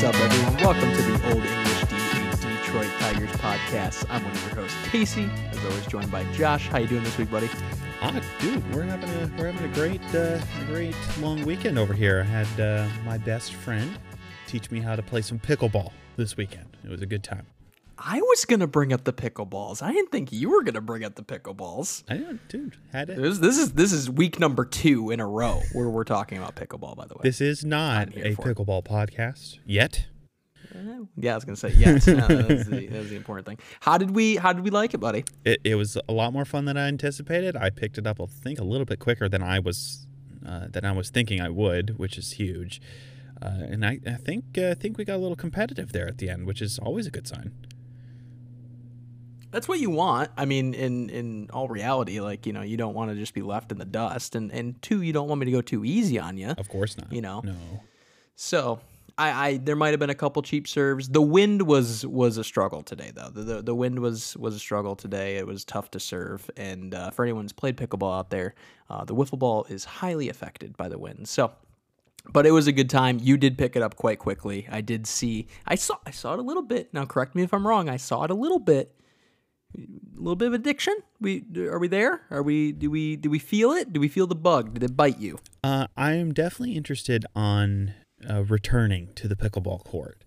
[0.00, 0.56] What's up, everyone?
[0.64, 1.80] Welcome to the Old English
[2.40, 4.06] Detroit Tigers podcast.
[4.08, 6.68] I'm one of your hosts, Casey, as always, joined by Josh.
[6.68, 7.50] How you doing this week, buddy?
[8.00, 12.20] Ah, dude, we're having a we're having a great uh, great long weekend over here.
[12.20, 13.94] I had uh, my best friend
[14.46, 16.78] teach me how to play some pickleball this weekend.
[16.82, 17.44] It was a good time.
[18.02, 19.82] I was gonna bring up the pickleballs.
[19.82, 22.02] I didn't think you were gonna bring up the pickleballs.
[22.08, 23.20] I know, dude, had it.
[23.20, 26.56] This, this is this is week number two in a row where we're talking about
[26.56, 26.96] pickleball.
[26.96, 28.56] By the way, This is not a for it.
[28.56, 30.06] pickleball podcast yet.
[31.16, 32.06] yeah, I was gonna say yes.
[32.06, 33.58] No, was the, the important thing.
[33.80, 35.24] How did we How did we like it, buddy?
[35.44, 37.54] It, it was a lot more fun than I anticipated.
[37.56, 40.06] I picked it up, I think, a little bit quicker than I was
[40.46, 42.80] uh, than I was thinking I would, which is huge.
[43.42, 46.16] Uh, and I, I think uh, I think we got a little competitive there at
[46.18, 47.52] the end, which is always a good sign.
[49.50, 50.30] That's what you want.
[50.36, 53.42] I mean, in in all reality, like you know, you don't want to just be
[53.42, 56.18] left in the dust, and and two, you don't want me to go too easy
[56.18, 56.50] on you.
[56.50, 57.12] Of course not.
[57.12, 57.40] You know.
[57.44, 57.54] no.
[58.36, 58.80] So
[59.18, 61.08] I, I there might have been a couple cheap serves.
[61.08, 63.28] The wind was was a struggle today, though.
[63.28, 65.36] The the, the wind was was a struggle today.
[65.36, 68.54] It was tough to serve, and uh, for anyone who's played pickleball out there,
[68.88, 71.28] uh, the wiffle ball is highly affected by the wind.
[71.28, 71.52] So.
[72.30, 73.18] But it was a good time.
[73.18, 74.68] You did pick it up quite quickly.
[74.70, 75.48] I did see.
[75.66, 75.96] I saw.
[76.04, 76.92] I saw it a little bit.
[76.92, 77.88] Now, correct me if I'm wrong.
[77.88, 78.94] I saw it a little bit.
[79.76, 79.80] A
[80.16, 80.94] little bit of addiction.
[81.20, 82.22] We are we there?
[82.30, 82.72] Are we?
[82.72, 83.16] Do we?
[83.16, 83.92] Do we feel it?
[83.92, 84.74] Do we feel the bug?
[84.74, 85.38] Did it bite you?
[85.62, 87.94] Uh, I am definitely interested on
[88.28, 90.24] uh, returning to the pickleball court.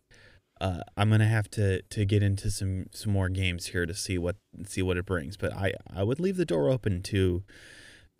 [0.62, 4.18] Uh, I'm gonna have to to get into some some more games here to see
[4.18, 5.36] what see what it brings.
[5.36, 7.44] But I I would leave the door open to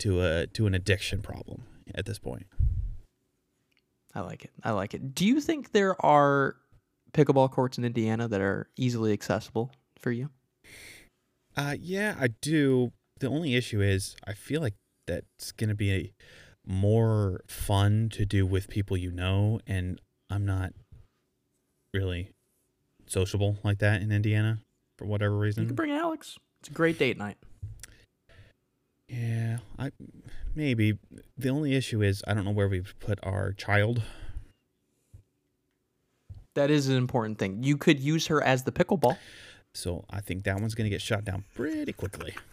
[0.00, 1.64] to a to an addiction problem
[1.94, 2.46] at this point.
[4.14, 4.50] I like it.
[4.62, 5.14] I like it.
[5.14, 6.56] Do you think there are
[7.12, 10.30] pickleball courts in Indiana that are easily accessible for you?
[11.56, 12.92] Uh, yeah, I do.
[13.20, 14.74] The only issue is I feel like
[15.06, 16.12] that's gonna be a
[16.66, 20.72] more fun to do with people you know, and I'm not
[21.92, 22.30] really
[23.06, 24.58] sociable like that in Indiana
[24.98, 25.64] for whatever reason.
[25.64, 26.38] You can bring Alex.
[26.60, 27.36] It's a great date night.
[29.08, 29.92] Yeah, I
[30.54, 30.98] maybe
[31.36, 34.02] the only issue is I don't know where we've put our child.
[36.54, 37.62] That is an important thing.
[37.62, 39.18] You could use her as the pickleball.
[39.74, 42.34] So I think that one's gonna get shot down pretty quickly.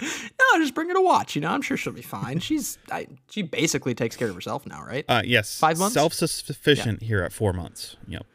[0.00, 1.36] No, just bring her to watch.
[1.36, 2.38] You know, I'm sure she'll be fine.
[2.40, 5.04] She's I, she basically takes care of herself now, right?
[5.08, 5.94] Uh, yes, Five months?
[5.94, 7.96] self-sufficient here at four months.
[8.08, 8.26] Yep.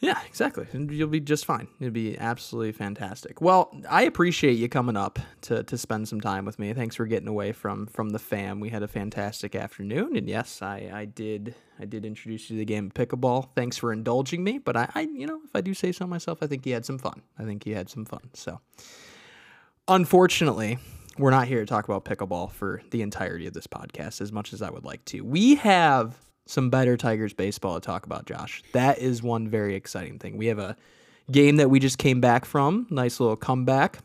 [0.00, 0.66] Yeah, exactly.
[0.72, 1.68] And you'll be just fine.
[1.80, 3.40] It'll be absolutely fantastic.
[3.40, 6.74] Well, I appreciate you coming up to, to spend some time with me.
[6.74, 8.60] Thanks for getting away from from the fam.
[8.60, 12.58] We had a fantastic afternoon, and yes, I, I did I did introduce you to
[12.58, 13.48] the game of pickleball.
[13.54, 14.58] Thanks for indulging me.
[14.58, 16.84] But I, I you know if I do say so myself, I think you had
[16.84, 17.22] some fun.
[17.38, 18.28] I think you had some fun.
[18.34, 18.60] So,
[19.88, 20.76] unfortunately,
[21.16, 24.52] we're not here to talk about pickleball for the entirety of this podcast as much
[24.52, 25.22] as I would like to.
[25.22, 28.62] We have some better Tigers baseball to talk about, Josh.
[28.72, 30.36] That is one very exciting thing.
[30.36, 30.76] We have a
[31.30, 32.86] game that we just came back from.
[32.90, 33.98] Nice little comeback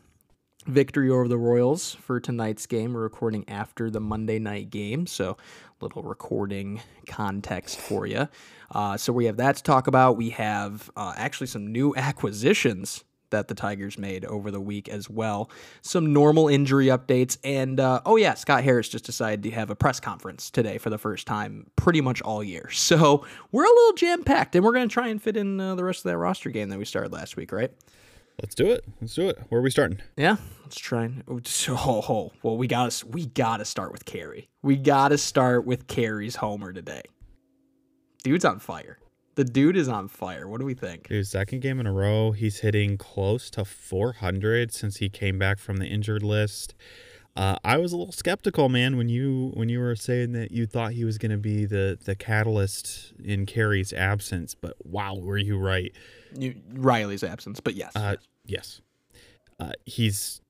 [0.66, 2.92] victory over the Royals for tonight's game.
[2.92, 5.36] We're recording after the Monday night game, so
[5.80, 8.28] little recording context for you.
[8.70, 10.16] Uh, so we have that to talk about.
[10.16, 15.10] We have uh, actually some new acquisitions that the Tigers made over the week as
[15.10, 15.50] well.
[15.82, 19.74] Some normal injury updates, and uh, oh yeah, Scott Harris just decided to have a
[19.74, 22.70] press conference today for the first time pretty much all year.
[22.92, 25.74] So we're a little jam packed, and we're going to try and fit in uh,
[25.74, 27.72] the rest of that roster game that we started last week, right?
[28.40, 28.84] Let's do it.
[29.00, 29.38] Let's do it.
[29.48, 30.00] Where are we starting?
[30.16, 33.92] Yeah, let's try and oh, so, oh, well we got to we got to start
[33.92, 34.50] with Kerry.
[34.62, 37.02] We got to start with Kerry's homer today.
[38.22, 38.98] Dude's on fire.
[39.34, 40.46] The dude is on fire.
[40.46, 41.08] What do we think?
[41.08, 42.32] Dude, second game in a row.
[42.32, 46.74] He's hitting close to 400 since he came back from the injured list.
[47.34, 50.66] Uh, I was a little skeptical, man, when you when you were saying that you
[50.66, 54.54] thought he was going to be the the catalyst in Kerry's absence.
[54.54, 55.90] But wow, were you right?
[56.38, 57.92] You, Riley's absence, but yes.
[57.96, 58.82] Uh, yes,
[59.58, 60.42] uh, he's.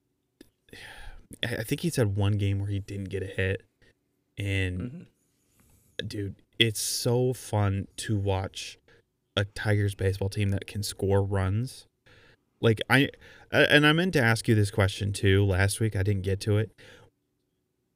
[1.41, 3.63] I think he's had one game where he didn't get a hit,
[4.37, 5.07] and
[6.01, 6.07] Mhm.
[6.09, 8.77] dude, it's so fun to watch
[9.35, 11.87] a Tigers baseball team that can score runs.
[12.61, 13.09] Like I
[13.51, 15.95] and I meant to ask you this question too last week.
[15.95, 16.71] I didn't get to it.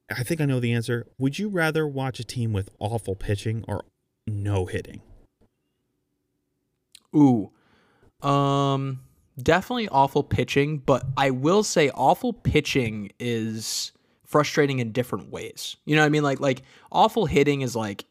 [0.09, 1.05] I think I know the answer.
[1.17, 3.85] Would you rather watch a team with awful pitching or
[4.25, 5.01] no hitting?
[7.15, 7.51] Ooh.
[8.27, 9.01] Um
[9.41, 13.91] definitely awful pitching, but I will say awful pitching is
[14.25, 15.77] frustrating in different ways.
[15.85, 16.23] You know what I mean?
[16.23, 18.05] Like like awful hitting is like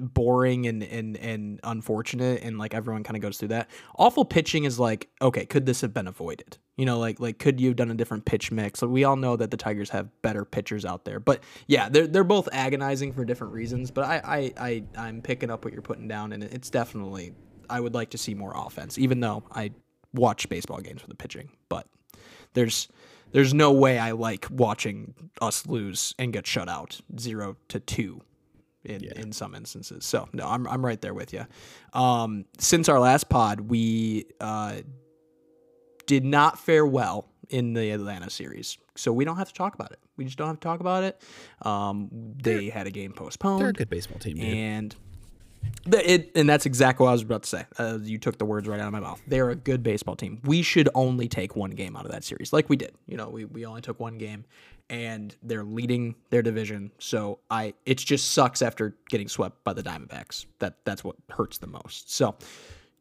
[0.00, 3.70] boring and and and unfortunate and like everyone kind of goes through that.
[3.96, 6.58] Awful pitching is like, okay, could this have been avoided?
[6.76, 8.82] You know, like like could you have done a different pitch mix?
[8.82, 11.20] Like, we all know that the Tigers have better pitchers out there.
[11.20, 13.90] But yeah, they're they're both agonizing for different reasons.
[13.90, 17.34] But I I, I I'm picking up what you're putting down and it's definitely
[17.70, 19.72] I would like to see more offense, even though I
[20.12, 21.50] watch baseball games for the pitching.
[21.68, 21.86] But
[22.54, 22.88] there's
[23.32, 28.22] there's no way I like watching us lose and get shut out zero to two
[28.84, 29.12] in, yeah.
[29.16, 30.04] in some instances.
[30.04, 31.46] So no, I'm I'm right there with you.
[31.92, 34.76] Um, since our last pod, we uh,
[36.06, 39.92] did not fare well in the Atlanta series, so we don't have to talk about
[39.92, 39.98] it.
[40.16, 41.20] We just don't have to talk about it.
[41.62, 42.08] Um,
[42.42, 43.60] they they're, had a game postponed.
[43.60, 44.44] They're a good baseball team, dude.
[44.44, 44.96] and
[45.86, 47.64] it, and that's exactly what I was about to say.
[47.78, 49.20] Uh, you took the words right out of my mouth.
[49.26, 50.40] They're a good baseball team.
[50.44, 52.94] We should only take one game out of that series, like we did.
[53.06, 54.44] You know, we, we only took one game,
[54.90, 56.90] and they're leading their division.
[56.98, 60.46] So I, it just sucks after getting swept by the Diamondbacks.
[60.58, 62.12] That that's what hurts the most.
[62.12, 62.36] So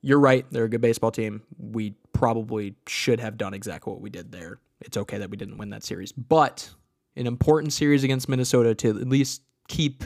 [0.01, 0.45] you're right.
[0.51, 1.41] They're a good baseball team.
[1.57, 4.59] We probably should have done exactly what we did there.
[4.81, 6.69] It's okay that we didn't win that series, but
[7.15, 10.03] an important series against Minnesota to at least keep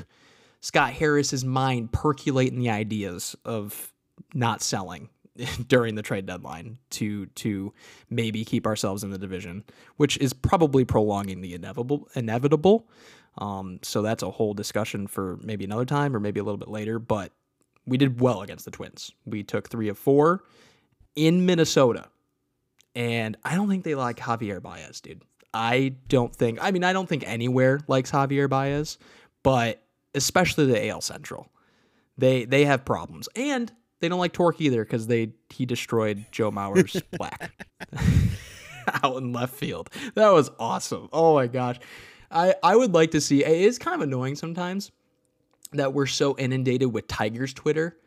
[0.62, 3.94] Scott Harris's mind percolating the ideas of
[4.34, 5.10] not selling
[5.68, 7.74] during the trade deadline to to
[8.10, 9.64] maybe keep ourselves in the division,
[9.98, 12.88] which is probably prolonging the inevitable inevitable.
[13.38, 16.70] Um, so that's a whole discussion for maybe another time or maybe a little bit
[16.70, 16.98] later.
[16.98, 17.32] But
[17.86, 19.12] we did well against the Twins.
[19.26, 20.44] We took three of four
[21.16, 22.08] in Minnesota,
[22.96, 25.22] and I don't think they like Javier Baez, dude.
[25.54, 26.60] I don't think.
[26.62, 28.98] I mean, I don't think anywhere likes Javier Baez,
[29.44, 31.52] but especially the AL Central.
[32.18, 36.52] They they have problems, and they don't like Torque either because they he destroyed Joe
[36.52, 37.52] Mauer's plaque
[39.04, 39.90] out in left field.
[40.16, 41.10] That was awesome.
[41.12, 41.80] Oh my gosh,
[42.32, 43.44] I I would like to see.
[43.44, 44.92] It is kind of annoying sometimes
[45.74, 47.98] that we're so inundated with Tigers Twitter.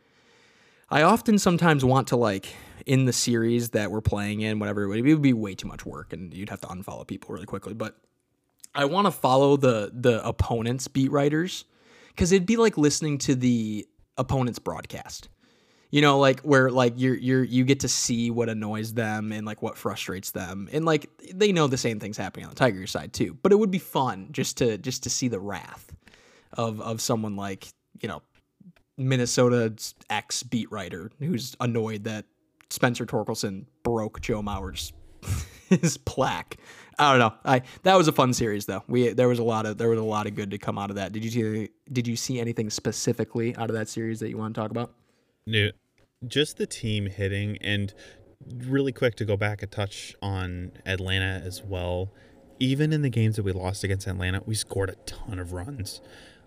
[0.89, 2.49] I often sometimes want to like
[2.87, 6.13] in the series that we're playing in, whatever it would be way too much work,
[6.13, 7.75] and you'd have to unfollow people really quickly.
[7.75, 7.97] But
[8.75, 11.65] I want to follow the the opponents' beat writers
[12.09, 15.29] because it'd be like listening to the opponent's broadcast.
[15.91, 19.45] You know, like where like you're you're you get to see what annoys them and
[19.45, 22.91] like what frustrates them, and like they know the same things happening on the Tigers
[22.91, 23.37] side too.
[23.43, 25.93] But it would be fun just to just to see the wrath
[26.53, 27.69] of of someone like
[28.01, 28.23] you know
[28.97, 32.27] Minnesota's ex beat writer who's annoyed that
[32.71, 34.93] Spencer Torkelson broke Joe Mauer's
[35.69, 36.57] his plaque
[37.01, 37.35] I don't know.
[37.47, 38.85] I that was a fun series though.
[38.87, 40.91] We there was a lot of there was a lot of good to come out
[40.91, 41.13] of that.
[41.13, 44.55] Did you see did you see anything specifically out of that series that you want
[44.55, 44.93] to talk about?
[45.51, 45.71] No,
[46.29, 47.93] just the team hitting and
[48.57, 52.13] really quick to go back a touch on Atlanta as well.
[52.61, 56.01] Even in the games that we lost against Atlanta, we scored a ton of runs.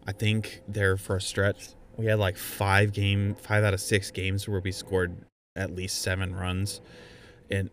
[0.08, 4.10] I think there for a stretch we had like five game five out of six
[4.10, 5.18] games where we scored
[5.56, 6.80] at least seven runs
[7.52, 7.70] and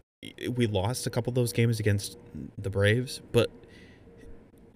[0.51, 2.19] we lost a couple of those games against
[2.59, 3.51] the Braves, but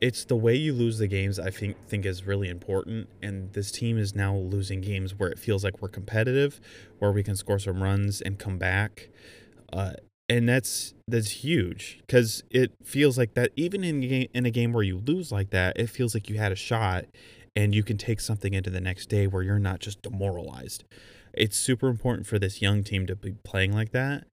[0.04, 3.08] it's the way you lose the games I think think is really important.
[3.22, 6.60] And this team is now losing games where it feels like we're competitive,
[6.98, 9.08] where we can score some runs and come back.
[9.72, 9.94] Uh,
[10.28, 14.74] and that's that's huge because it feels like that even in game, in a game
[14.74, 17.06] where you lose like that, it feels like you had a shot
[17.56, 20.84] and you can take something into the next day where you're not just demoralized.
[21.32, 24.26] It's super important for this young team to be playing like that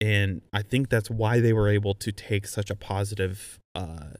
[0.00, 4.10] and I think that's why they were able to take such a positive uh,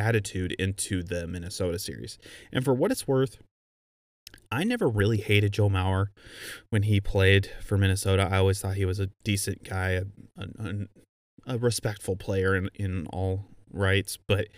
[0.00, 2.18] attitude into the Minnesota series.
[2.52, 3.38] And for what it's worth,
[4.50, 6.06] I never really hated Joe Mauer
[6.70, 8.28] when he played for Minnesota.
[8.30, 10.04] I always thought he was a decent guy, a,
[10.36, 10.74] a,
[11.46, 14.48] a respectful player in, in all rights, but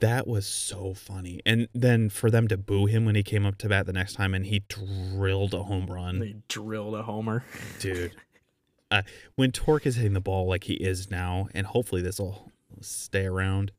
[0.00, 1.40] that was so funny.
[1.46, 4.14] And then for them to boo him when he came up to bat the next
[4.14, 6.20] time and he drilled a home run.
[6.20, 7.44] He drilled a homer.
[7.80, 8.12] Dude,
[8.90, 9.02] uh,
[9.34, 13.26] when Torque is hitting the ball like he is now, and hopefully this will stay
[13.26, 13.72] around,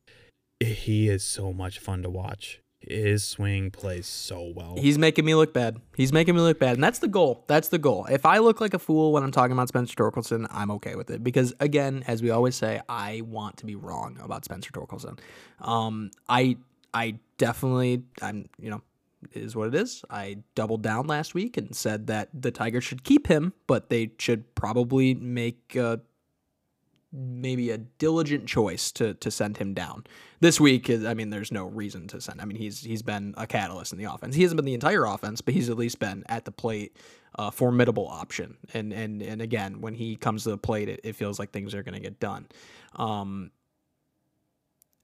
[0.60, 2.62] he is so much fun to watch.
[2.80, 4.76] His swing plays so well.
[4.78, 5.82] He's making me look bad.
[5.96, 6.76] He's making me look bad.
[6.76, 7.44] And that's the goal.
[7.48, 8.06] That's the goal.
[8.06, 11.10] If I look like a fool when I'm talking about Spencer Torkelson, I'm okay with
[11.10, 11.24] it.
[11.24, 15.18] Because again, as we always say, I want to be wrong about Spencer Torkelson.
[15.60, 16.58] Um, I
[16.94, 18.82] I definitely I'm you know
[19.34, 20.04] is what it is.
[20.10, 24.12] I doubled down last week and said that the Tigers should keep him, but they
[24.20, 26.00] should probably make a,
[27.16, 30.06] maybe a diligent choice to to send him down.
[30.40, 32.42] This week, I mean, there's no reason to send.
[32.42, 34.36] I mean, he's he's been a catalyst in the offense.
[34.36, 36.98] He hasn't been the entire offense, but he's at least been at the plate
[37.36, 38.58] a formidable option.
[38.74, 41.74] And and and again, when he comes to the plate, it, it feels like things
[41.74, 42.48] are going to get done.
[42.96, 43.52] Um,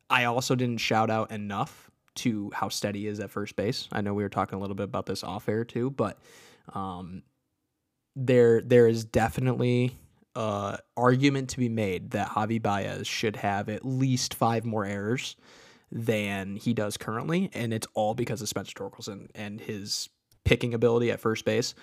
[0.10, 3.88] I also didn't shout out enough to how steady he is at first base.
[3.92, 6.20] I know we were talking a little bit about this off air too, but
[6.74, 7.24] um,
[8.16, 9.98] there there is definitely
[10.36, 15.36] uh, argument to be made that Javi Baez should have at least five more errors
[15.92, 20.10] than he does currently, and it's all because of Spencer Torkelson and his
[20.46, 21.76] picking ability at first base.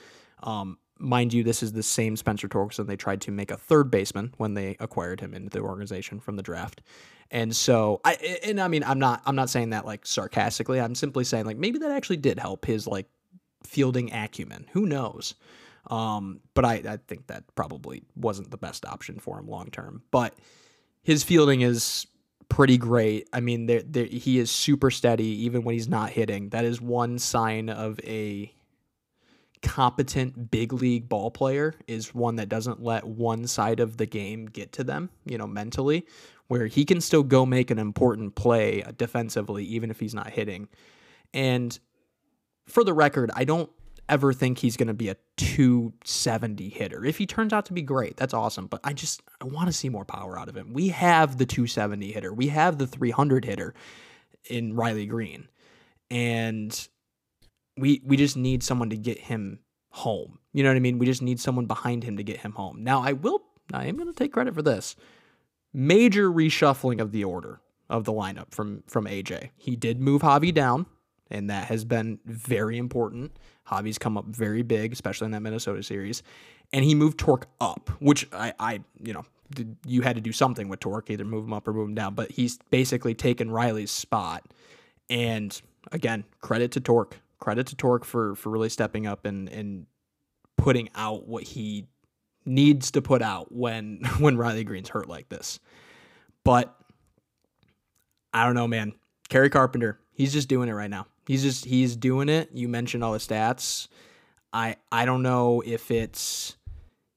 [0.43, 3.90] Um, mind you, this is the same Spencer Torkelson they tried to make a third
[3.90, 6.81] baseman when they acquired him into the organization from the draft.
[7.31, 8.14] And so I
[8.45, 10.81] and I mean I'm not I'm not saying that like sarcastically.
[10.81, 13.07] I'm simply saying like maybe that actually did help his like
[13.64, 14.67] fielding acumen.
[14.73, 15.35] Who knows?
[15.87, 20.02] Um, but I, I think that probably wasn't the best option for him long term.
[20.11, 20.35] But
[21.02, 22.06] his fielding is
[22.49, 23.28] pretty great.
[23.32, 26.50] I mean, there he is super steady even when he's not hitting.
[26.50, 28.52] That is one sign of a
[29.62, 34.47] competent big league ball player is one that doesn't let one side of the game
[34.47, 36.06] get to them, you know, mentally,
[36.47, 40.68] where he can still go make an important play defensively even if he's not hitting.
[41.35, 41.78] And
[42.66, 43.70] for the record, I don't
[44.09, 47.05] ever think he's going to be a 270 hitter.
[47.05, 48.67] If he turns out to be great, that's awesome.
[48.67, 50.73] But I just I want to see more power out of him.
[50.73, 52.33] We have the 270 hitter.
[52.33, 53.75] We have the 300 hitter
[54.45, 55.49] in Riley Greene.
[56.11, 56.88] and
[57.77, 59.61] we we just need someone to get him
[59.91, 60.38] home.
[60.53, 60.99] You know what I mean?
[60.99, 62.83] We just need someone behind him to get him home.
[62.83, 63.43] Now I will.
[63.73, 64.97] I am going to take credit for this.
[65.73, 67.61] Major reshuffling of the order
[67.91, 69.50] of the lineup from from AJ.
[69.57, 70.87] He did move Javi down
[71.31, 73.38] and that has been very important.
[73.68, 76.22] Javi's come up very big, especially in that Minnesota series,
[76.72, 79.25] and he moved Torque up, which I, I you know,
[79.87, 82.14] you had to do something with Torque, either move him up or move him down.
[82.14, 84.46] But he's basically taken Riley's spot,
[85.10, 85.60] and
[85.92, 89.87] again, credit to Torque, credit to Torque for for really stepping up and and
[90.56, 91.87] putting out what he
[92.44, 95.60] needs to put out when when Riley Greene's hurt like this.
[96.44, 96.75] But
[98.32, 98.94] I don't know, man.
[99.28, 101.06] Kerry Carpenter, he's just doing it right now.
[101.28, 102.49] He's just he's doing it.
[102.54, 103.88] You mentioned all the stats.
[104.50, 106.56] I I don't know if it's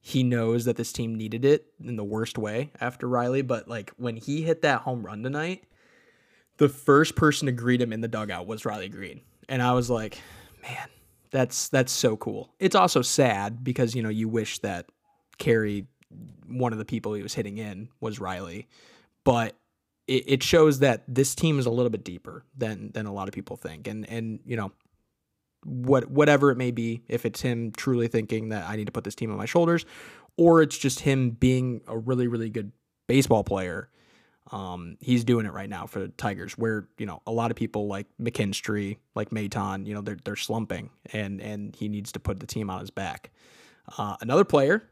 [0.02, 3.92] he knows that this team needed it in the worst way after Riley, but like
[3.96, 5.64] when he hit that home run tonight,
[6.58, 9.22] the first person to greet him in the dugout was Riley Greene.
[9.48, 10.20] And I was like,
[10.62, 10.90] man,
[11.30, 12.54] that's that's so cool.
[12.60, 14.88] It's also sad because you know you wish that
[15.38, 15.88] Kerry,
[16.48, 18.68] one of the people he was hitting in, was Riley,
[19.24, 19.56] but
[20.08, 23.28] it, it shows that this team is a little bit deeper than than a lot
[23.28, 23.88] of people think.
[23.88, 24.72] And and you know,
[25.64, 29.04] what whatever it may be, if it's him truly thinking that I need to put
[29.04, 29.86] this team on my shoulders,
[30.38, 32.72] or it's just him being a really really good
[33.08, 33.90] baseball player.
[34.52, 37.58] Um, he's doing it right now for the Tigers, where you know a lot of
[37.58, 42.20] people like McKinstry, like Maton, you know they're they're slumping, and and he needs to
[42.20, 43.32] put the team on his back.
[43.98, 44.84] Uh, another player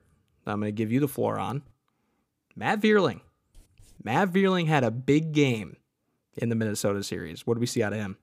[0.46, 1.62] I'm going to give you the floor on,
[2.56, 3.22] Matt Vierling.
[4.04, 5.78] Matt Vierling had a big game
[6.38, 7.46] in the Minnesota series.
[7.46, 8.18] What do we see out of him?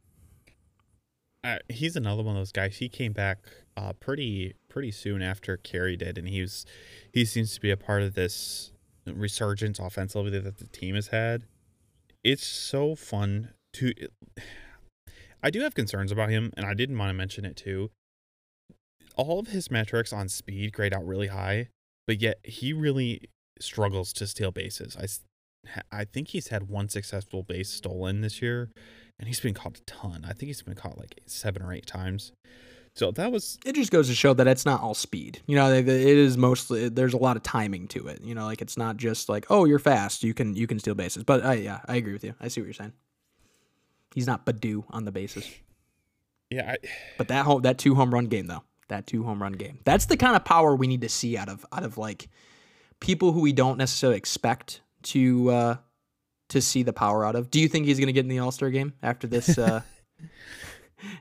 [1.45, 2.79] Uh, he's another one of those guys.
[2.79, 3.39] He came back
[3.77, 6.67] uh, pretty pretty soon after Kerry did, and he was
[7.13, 8.73] he seems to be a part of this
[9.07, 11.45] resurgence offensively that the team has had.
[12.25, 13.93] It's so fun to.
[15.43, 17.91] I do have concerns about him, and I didn't want to mention it too.
[19.15, 21.69] All of his metrics on speed grade out really high,
[22.07, 23.29] but yet he really
[23.61, 24.97] struggles to steal bases.
[24.97, 25.07] I
[25.93, 28.71] I think he's had one successful base stolen this year,
[29.19, 30.25] and he's been caught a ton.
[30.25, 32.33] I think he's been caught like seven or eight times.
[32.95, 33.59] So that was.
[33.67, 35.43] It just goes to show that it's not all speed.
[35.47, 38.23] You know, it is mostly there's a lot of timing to it.
[38.23, 40.95] You know, like it's not just like oh you're fast, you can you can steal
[40.95, 41.23] bases.
[41.23, 42.35] But I, yeah, I agree with you.
[42.41, 42.95] I see what you're saying.
[44.15, 45.47] He's not Baddoo on the bases.
[46.51, 46.77] Yeah, I,
[47.19, 50.07] but that home that two home run game though, that two home run game, that's
[50.07, 52.29] the kind of power we need to see out of out of like
[53.01, 55.77] people who we don't necessarily expect to uh,
[56.51, 57.51] to see the power out of.
[57.51, 59.59] Do you think he's going to get in the All Star game after this?
[59.59, 59.83] Uh,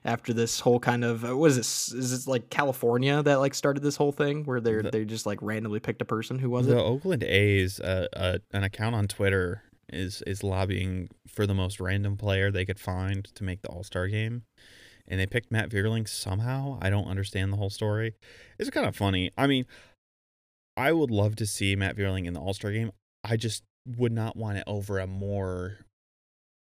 [0.06, 1.92] after this whole kind of uh, what is this?
[1.92, 5.26] Is this like California that like started this whole thing where they the, they just
[5.26, 6.40] like randomly picked a person?
[6.40, 6.76] Who was the it?
[6.76, 11.80] The Oakland A's, uh, uh, an account on Twitter is is lobbying for the most
[11.80, 14.44] random player they could find to make the All Star game.
[15.08, 16.80] And they picked Matt Vierling somehow.
[16.82, 18.16] I don't understand the whole story.
[18.58, 19.30] It's kind of funny.
[19.38, 19.66] I mean,
[20.76, 22.92] I would love to see Matt Vierling in the All Star game.
[23.24, 25.80] I just would not want it over a more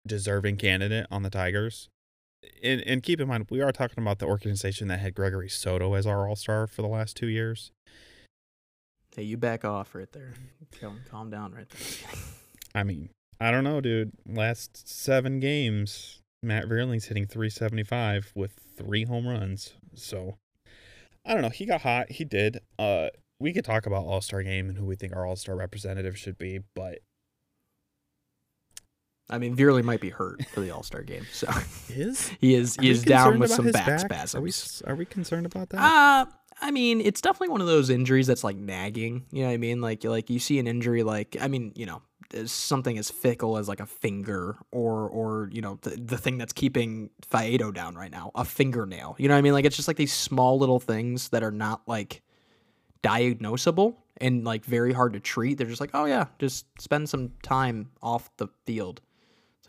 [0.06, 1.88] deserving candidate on the Tigers.
[2.62, 5.94] And, and keep in mind, we are talking about the organization that had Gregory Soto
[5.94, 7.70] as our All Star for the last two years.
[9.16, 10.34] Hey, you back off right there.
[10.80, 12.10] Calm, calm down right there.
[12.74, 14.12] I mean, I don't know, dude.
[14.26, 19.74] Last seven games, Matt Vierling's hitting 375 with three home runs.
[19.94, 20.34] So
[21.24, 21.50] I don't know.
[21.50, 22.10] He got hot.
[22.10, 22.60] He did.
[22.78, 23.08] Uh,
[23.40, 26.18] we could talk about All Star Game and who we think our All Star representative
[26.18, 26.98] should be, but
[29.30, 31.48] I mean, Vierling might be hurt for the All Star game, so
[31.88, 34.82] is he is he is down with some back, back, spasms.
[34.86, 35.80] Are we are we concerned about that?
[35.80, 36.26] Uh
[36.60, 39.26] I mean, it's definitely one of those injuries that's like nagging.
[39.32, 39.80] You know what I mean?
[39.80, 42.02] Like like you see an injury like I mean, you know,
[42.46, 46.52] something as fickle as like a finger or or you know the, the thing that's
[46.52, 49.16] keeping Faedo down right now, a fingernail.
[49.18, 49.52] You know what I mean?
[49.52, 52.22] Like it's just like these small little things that are not like
[53.02, 55.58] diagnosable and like very hard to treat.
[55.58, 59.00] They're just like, oh yeah, just spend some time off the field.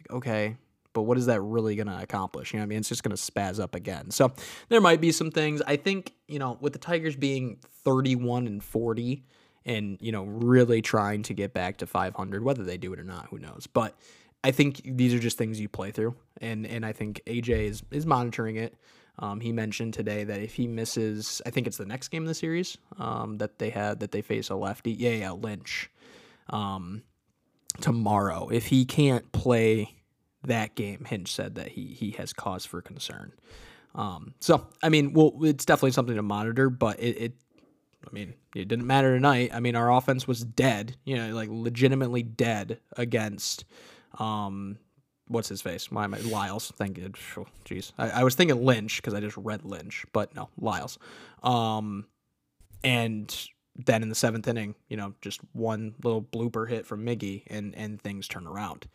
[0.10, 0.58] Like, okay,
[0.96, 2.54] but what is that really going to accomplish?
[2.54, 2.80] You know I mean?
[2.80, 4.12] It's just going to spaz up again.
[4.12, 4.34] So
[4.70, 5.62] there might be some things.
[5.68, 9.24] I think, you know, with the Tigers being 31 and 40
[9.66, 13.04] and, you know, really trying to get back to 500, whether they do it or
[13.04, 13.68] not, who knows.
[13.72, 13.96] But
[14.44, 16.16] I think these are just things you play through.
[16.40, 18.76] And, and I think AJ is, is monitoring it.
[19.20, 22.28] Um, he mentioned today that if he misses, I think it's the next game in
[22.28, 24.92] the series um, that they had that they face a lefty.
[24.92, 25.90] Yeah, yeah, Lynch.
[26.50, 27.04] Um,
[27.82, 29.96] tomorrow, if he can't play
[30.44, 33.34] that game, Hinch said that he he has cause for concern.
[33.94, 37.34] Um, so I mean, well, it's definitely something to monitor, but it, it
[38.06, 39.52] I mean, it didn't matter tonight.
[39.54, 43.66] I mean, our offense was dead, you know, like legitimately dead against
[44.20, 44.78] um,
[45.28, 45.90] what's his face?
[45.96, 46.72] I Lyles?
[46.78, 47.10] Thank you.
[47.66, 50.98] Jeez, I, I, was thinking Lynch because I just read Lynch, but no, Lyles.
[51.44, 52.06] Um,
[52.84, 57.44] and then in the seventh inning, you know, just one little blooper hit from Miggy,
[57.48, 58.88] and and things turn around.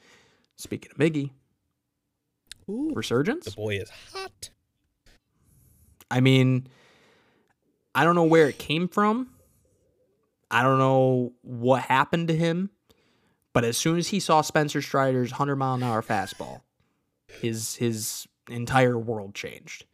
[0.56, 1.30] Speaking of Miggy,
[2.68, 3.46] Ooh, resurgence.
[3.46, 4.50] The boy is hot.
[6.10, 6.66] I mean,
[7.94, 9.30] I don't know where it came from.
[10.50, 12.70] I don't know what happened to him.
[13.52, 16.62] But as soon as he saw Spencer Strider's 100 mile an hour fastball,
[17.26, 19.86] his his entire world changed.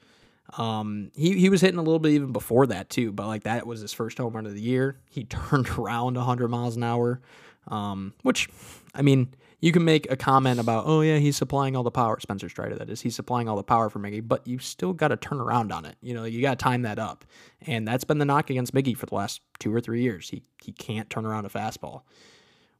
[0.58, 3.66] Um, he he was hitting a little bit even before that too, but like that
[3.66, 4.98] was his first home run of the year.
[5.10, 7.20] He turned around 100 miles an hour,
[7.68, 8.48] um, which
[8.94, 12.20] I mean, you can make a comment about, oh yeah, he's supplying all the power.
[12.20, 15.08] Spencer Strider, that is, he's supplying all the power for Miggy, but you still got
[15.08, 15.96] to turn around on it.
[16.00, 17.24] You know, you got to time that up,
[17.62, 20.30] and that's been the knock against Miggy for the last two or three years.
[20.30, 22.02] He he can't turn around a fastball.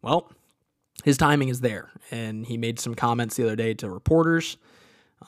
[0.03, 0.31] Well,
[1.05, 1.91] his timing is there.
[2.11, 4.57] And he made some comments the other day to reporters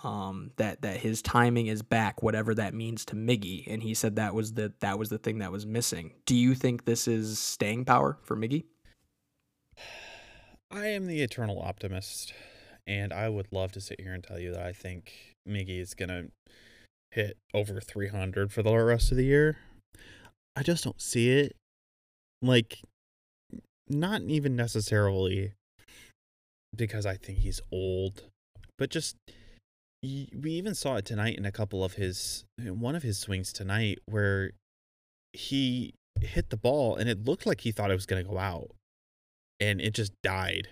[0.03, 3.65] um, that that his timing is back, whatever that means to Miggy.
[3.67, 6.13] And he said that was the that was the thing that was missing.
[6.27, 8.65] Do you think this is staying power for Miggy?
[10.71, 12.35] I am the eternal optimist,
[12.87, 15.95] and I would love to sit here and tell you that I think Miggy is
[15.95, 16.25] gonna
[17.11, 19.57] hit over 300 for the rest of the year.
[20.55, 21.57] I just don't see it.
[22.43, 22.83] Like,
[23.89, 25.55] not even necessarily
[26.77, 28.25] because I think he's old,
[28.77, 29.17] but just
[30.03, 33.99] we even saw it tonight in a couple of his one of his swings tonight
[34.07, 34.53] where
[35.33, 38.39] he hit the ball and it looked like he thought it was going to go
[38.39, 38.71] out
[39.61, 40.69] and it just died.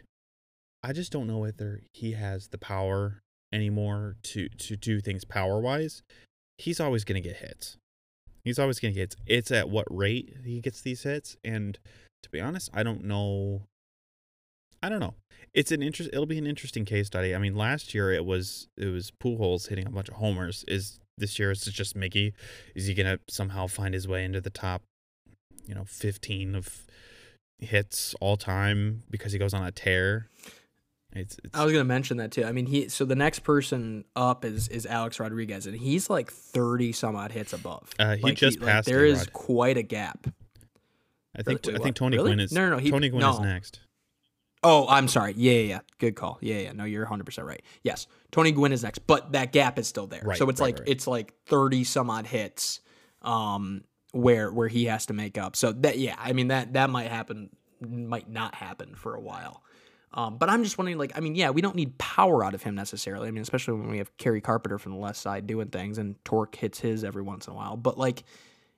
[0.83, 3.21] I just don't know whether he has the power
[3.53, 6.03] anymore to to do things power-wise.
[6.59, 7.77] He's always going to get hits.
[8.45, 9.17] He's always going to get hits.
[9.27, 11.79] It's at what rate he gets these hits and
[12.23, 13.63] to be honest, I don't know
[14.83, 15.15] I don't know.
[15.55, 16.11] It's an interest.
[16.13, 17.35] It'll be an interesting case study.
[17.35, 20.65] I mean, last year it was it was Pujols hitting a bunch of homers.
[20.69, 22.33] Is this year it's just Miggy?
[22.75, 24.83] Is he gonna somehow find his way into the top,
[25.67, 26.87] you know, fifteen of
[27.59, 30.29] hits all time because he goes on a tear?
[31.13, 32.45] It's, it's, I was gonna mention that too.
[32.45, 36.31] I mean, he so the next person up is is Alex Rodriguez, and he's like
[36.31, 37.91] thirty some odd hits above.
[37.99, 38.87] Uh, he like just he, passed.
[38.87, 40.27] Like, there is quite a gap.
[41.35, 41.81] I think really?
[41.81, 42.31] I think Tony really?
[42.31, 42.79] Gwynn is no no no.
[42.79, 43.33] He, Tony Gwynn no.
[43.33, 43.81] is next.
[44.69, 45.33] Oh, I'm sorry.
[45.37, 45.81] Yeah, yeah, yeah.
[45.99, 46.39] Good call.
[46.41, 46.73] Yeah, yeah.
[46.73, 47.63] No, you're 100% right.
[47.85, 48.09] Yes.
[48.33, 50.23] Tony Gwynn is next, but that gap is still there.
[50.25, 50.89] Right, so it's right, like right.
[50.89, 52.81] it's like 30 some odd hits
[53.23, 55.55] um where where he has to make up.
[55.55, 57.51] So that yeah, I mean that that might happen
[57.81, 59.63] might not happen for a while.
[60.13, 62.63] Um, but I'm just wondering, like, I mean, yeah, we don't need power out of
[62.63, 63.29] him necessarily.
[63.29, 66.17] I mean, especially when we have Kerry Carpenter from the left side doing things and
[66.25, 67.77] Torque hits his every once in a while.
[67.77, 68.25] But like,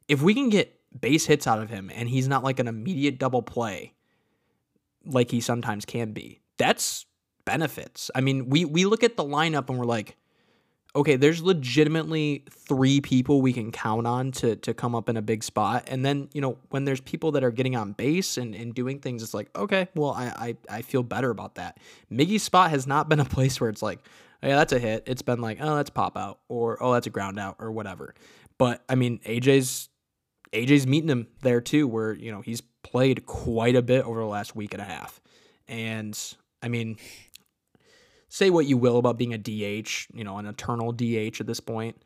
[0.09, 3.19] if we can get base hits out of him and he's not like an immediate
[3.19, 3.95] double play,
[5.09, 6.41] like he sometimes can be.
[6.59, 7.07] That's
[7.45, 8.11] benefits.
[8.15, 10.17] I mean, we we look at the lineup and we're like,
[10.95, 15.23] okay, there's legitimately three people we can count on to to come up in a
[15.23, 15.85] big spot.
[15.87, 18.99] And then, you know, when there's people that are getting on base and, and doing
[19.01, 21.79] things, it's like, okay, well, I, I I feel better about that.
[22.13, 24.01] Miggy's spot has not been a place where it's like,
[24.43, 25.05] oh, yeah, that's a hit.
[25.07, 28.15] It's been like, oh, that's pop out or oh, that's a ground out or whatever.
[28.59, 29.89] But I mean, AJ's
[30.53, 34.27] AJ's meeting him there too, where, you know, he's played quite a bit over the
[34.27, 35.21] last week and a half.
[35.67, 36.19] And
[36.63, 36.97] I mean,
[38.29, 41.61] say what you will about being a DH, you know, an eternal DH at this
[41.61, 42.03] point.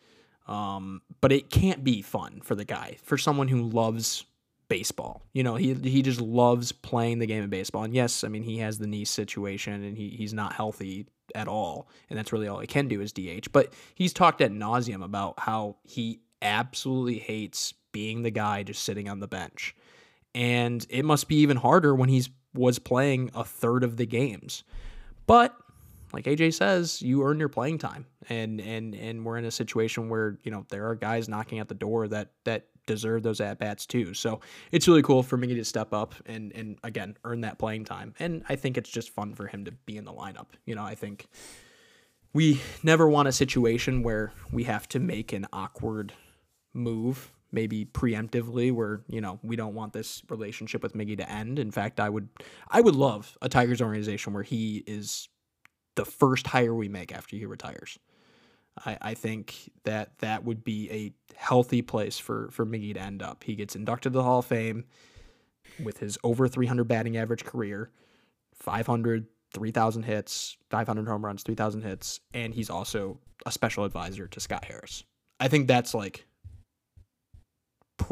[0.49, 4.25] Um, but it can't be fun for the guy, for someone who loves
[4.69, 5.23] baseball.
[5.33, 7.85] You know, he he just loves playing the game of baseball.
[7.85, 11.47] And yes, I mean he has the knee situation and he, he's not healthy at
[11.47, 11.89] all.
[12.11, 13.53] And that's really all he can do is DH.
[13.53, 19.09] But he's talked at nauseum about how he absolutely hates being the guy just sitting
[19.09, 19.77] on the bench
[20.35, 24.63] and it must be even harder when he's was playing a third of the games.
[25.27, 25.57] But
[26.13, 30.09] like AJ says, you earn your playing time, and and and we're in a situation
[30.09, 33.59] where you know there are guys knocking at the door that that deserve those at
[33.59, 34.13] bats too.
[34.13, 34.41] So
[34.73, 38.15] it's really cool for Miggy to step up and and again earn that playing time.
[38.19, 40.49] And I think it's just fun for him to be in the lineup.
[40.67, 41.29] You know, I think
[42.33, 46.13] we never want a situation where we have to make an awkward
[46.75, 51.59] move maybe preemptively where you know we don't want this relationship with Miggy to end.
[51.59, 52.29] In fact, I would
[52.69, 55.29] I would love a Tigers organization where he is
[55.95, 57.99] the first hire we make after he retires.
[58.87, 63.23] I, I think that that would be a healthy place for for Miggy to end
[63.23, 63.45] up.
[63.45, 64.85] He gets inducted to the Hall of Fame
[65.83, 67.91] with his over 300 batting average career,
[68.55, 74.41] 500, 3,000 hits, 500 home runs, 3,000 hits, and he's also a special advisor to
[74.41, 75.05] Scott Harris.
[75.41, 76.27] I think that's like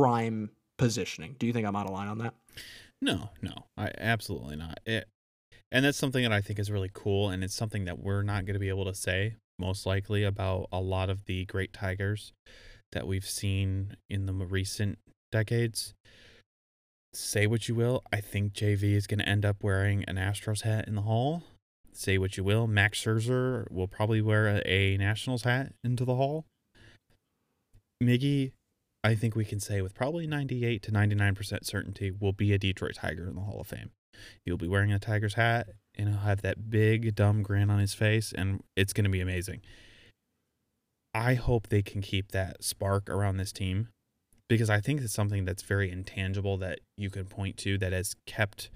[0.00, 1.36] prime positioning.
[1.38, 2.34] Do you think I'm out of line on that?
[3.02, 4.80] No, no, I absolutely not.
[4.86, 5.06] It,
[5.70, 8.46] and that's something that I think is really cool, and it's something that we're not
[8.46, 12.32] going to be able to say most likely about a lot of the great tigers
[12.92, 14.98] that we've seen in the recent
[15.30, 15.94] decades.
[17.12, 20.62] Say what you will, I think JV is going to end up wearing an Astros
[20.62, 21.42] hat in the hall.
[21.92, 26.14] Say what you will, Max Scherzer will probably wear a, a Nationals hat into the
[26.14, 26.46] hall.
[28.02, 28.52] Miggy
[29.02, 32.96] I think we can say with probably 98 to 99% certainty will be a Detroit
[32.96, 33.90] Tiger in the Hall of Fame.
[34.44, 37.94] He'll be wearing a Tiger's hat and he'll have that big dumb grin on his
[37.94, 39.62] face and it's going to be amazing.
[41.14, 43.88] I hope they can keep that spark around this team
[44.48, 48.14] because I think it's something that's very intangible that you can point to that has
[48.26, 48.70] kept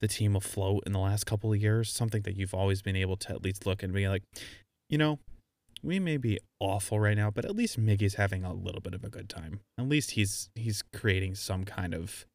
[0.00, 3.16] the team afloat in the last couple of years, something that you've always been able
[3.16, 4.22] to at least look and be like,
[4.88, 5.18] you know,
[5.82, 9.04] we may be awful right now, but at least Miggy's having a little bit of
[9.04, 9.60] a good time.
[9.78, 12.26] At least he's he's creating some kind of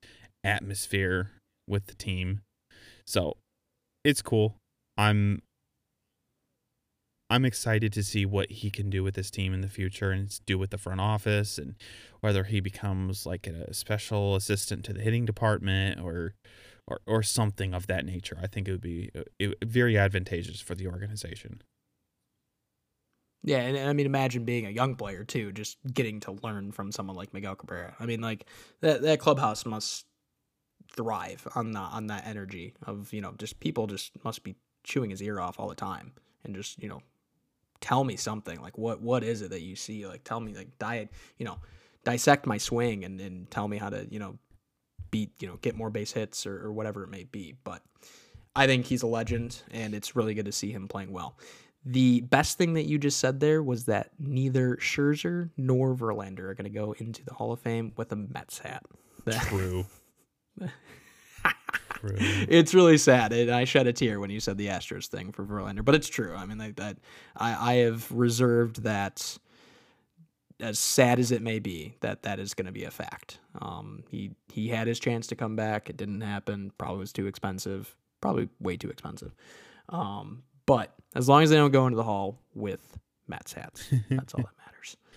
[0.43, 1.31] atmosphere
[1.67, 2.41] with the team.
[3.05, 3.37] So
[4.03, 4.55] it's cool.
[4.97, 5.41] I'm
[7.29, 10.39] I'm excited to see what he can do with this team in the future and
[10.45, 11.75] do with the front office and
[12.21, 16.35] whether he becomes like a special assistant to the hitting department or
[16.87, 18.37] or, or something of that nature.
[18.41, 21.61] I think it would be uh, very advantageous for the organization.
[23.43, 26.71] Yeah, and, and, I mean, imagine being a young player too, just getting to learn
[26.71, 27.95] from someone like Miguel Cabrera.
[27.99, 28.45] I mean, like
[28.81, 30.05] that that clubhouse must
[30.91, 35.09] thrive on the on that energy of you know just people just must be chewing
[35.09, 36.11] his ear off all the time
[36.43, 37.01] and just you know
[37.81, 40.77] tell me something like what what is it that you see like tell me like
[40.77, 41.57] diet you know
[42.03, 44.37] dissect my swing and, and tell me how to you know
[45.09, 47.81] beat you know get more base hits or, or whatever it may be but
[48.55, 51.35] I think he's a legend and it's really good to see him playing well.
[51.85, 56.53] The best thing that you just said there was that neither Scherzer nor Verlander are
[56.53, 58.85] going to go into the Hall of Fame with a Mets hat.
[59.47, 59.85] True.
[61.89, 62.15] True.
[62.19, 65.45] It's really sad, and I shed a tear when you said the Astros thing for
[65.45, 66.35] Verlander, but it's true.
[66.35, 66.97] I mean, like that,
[67.35, 69.37] I, I have reserved that.
[70.59, 73.39] As sad as it may be, that that is going to be a fact.
[73.61, 75.89] Um, he he had his chance to come back.
[75.89, 76.71] It didn't happen.
[76.77, 77.93] Probably was too expensive.
[78.21, 79.33] Probably way too expensive.
[79.89, 82.97] Um, but as long as they don't go into the hall with
[83.27, 84.97] Matt's hats, that's all that matters.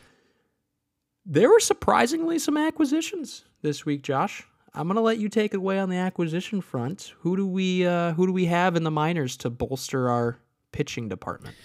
[1.28, 4.44] There were surprisingly some acquisitions this week, Josh.
[4.72, 7.14] I'm gonna let you take it away on the acquisition front.
[7.20, 10.38] Who do we uh, who do we have in the minors to bolster our
[10.70, 11.56] pitching department?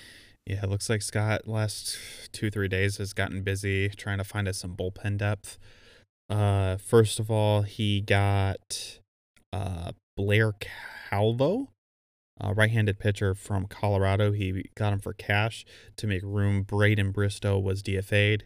[0.48, 1.96] Yeah, it looks like Scott last
[2.32, 5.60] two three days has gotten busy trying to find us some bullpen depth.
[6.28, 9.00] Uh, first of all, he got
[9.54, 10.54] uh, Blair
[11.10, 11.70] Calvo
[12.44, 14.32] uh, right-handed pitcher from Colorado.
[14.32, 15.66] He got him for cash
[15.98, 16.64] to make room.
[16.64, 18.46] Braden Bristo was DFA'd.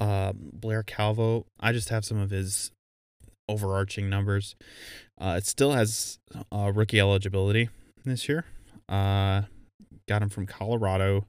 [0.00, 2.70] Um, Blair Calvo, I just have some of his
[3.48, 4.54] overarching numbers.
[5.20, 6.18] Uh, it still has
[6.52, 7.68] uh, rookie eligibility
[8.04, 8.44] this year.
[8.88, 9.42] Uh,
[10.08, 11.26] got him from Colorado.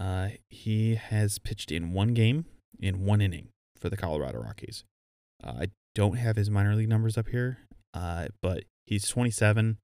[0.00, 2.46] Uh, he has pitched in one game
[2.80, 4.84] in one inning for the Colorado Rockies.
[5.44, 7.58] Uh, I don't have his minor league numbers up here,
[7.94, 9.78] uh, but he's 27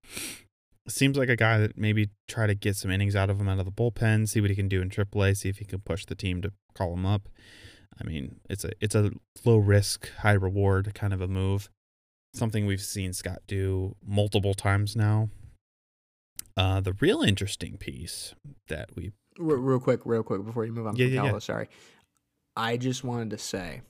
[0.90, 3.58] seems like a guy that maybe try to get some innings out of him out
[3.58, 6.04] of the bullpen, see what he can do in AAA, see if he can push
[6.04, 7.28] the team to call him up.
[8.00, 9.10] I mean, it's a it's a
[9.44, 11.68] low risk, high reward kind of a move.
[12.34, 15.30] Something we've seen Scott do multiple times now.
[16.56, 18.34] Uh, the real interesting piece
[18.68, 21.38] that we real, real quick, real quick before you move on yeah, yeah, yeah.
[21.38, 21.68] sorry.
[22.56, 23.82] I just wanted to say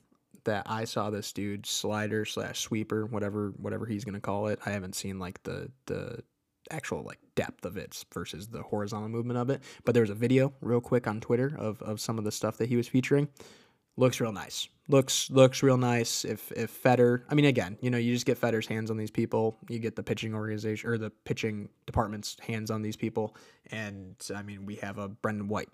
[0.44, 4.58] that I saw this dude slider slash sweeper, whatever whatever he's gonna call it.
[4.64, 6.22] I haven't seen like the the
[6.70, 9.62] actual like depth of it versus the horizontal movement of it.
[9.84, 12.58] But there was a video real quick on Twitter of, of some of the stuff
[12.58, 13.28] that he was featuring.
[13.96, 14.68] Looks real nice.
[14.88, 16.24] Looks looks real nice.
[16.24, 19.10] If if Fetter, I mean, again, you know, you just get Fetter's hands on these
[19.10, 19.58] people.
[19.68, 23.36] You get the pitching organization or the pitching department's hands on these people,
[23.72, 25.68] and I mean, we have a Brendan White.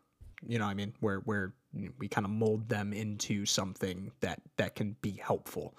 [0.46, 1.52] You know, I mean, where where
[1.98, 5.76] we kind of mold them into something that that can be helpful.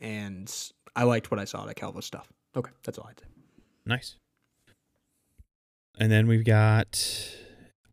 [0.00, 0.52] And
[0.96, 2.28] I liked what I saw at Calvo stuff.
[2.56, 3.26] Okay, that's all I'd say.
[3.86, 4.16] Nice.
[5.98, 7.00] And then we've got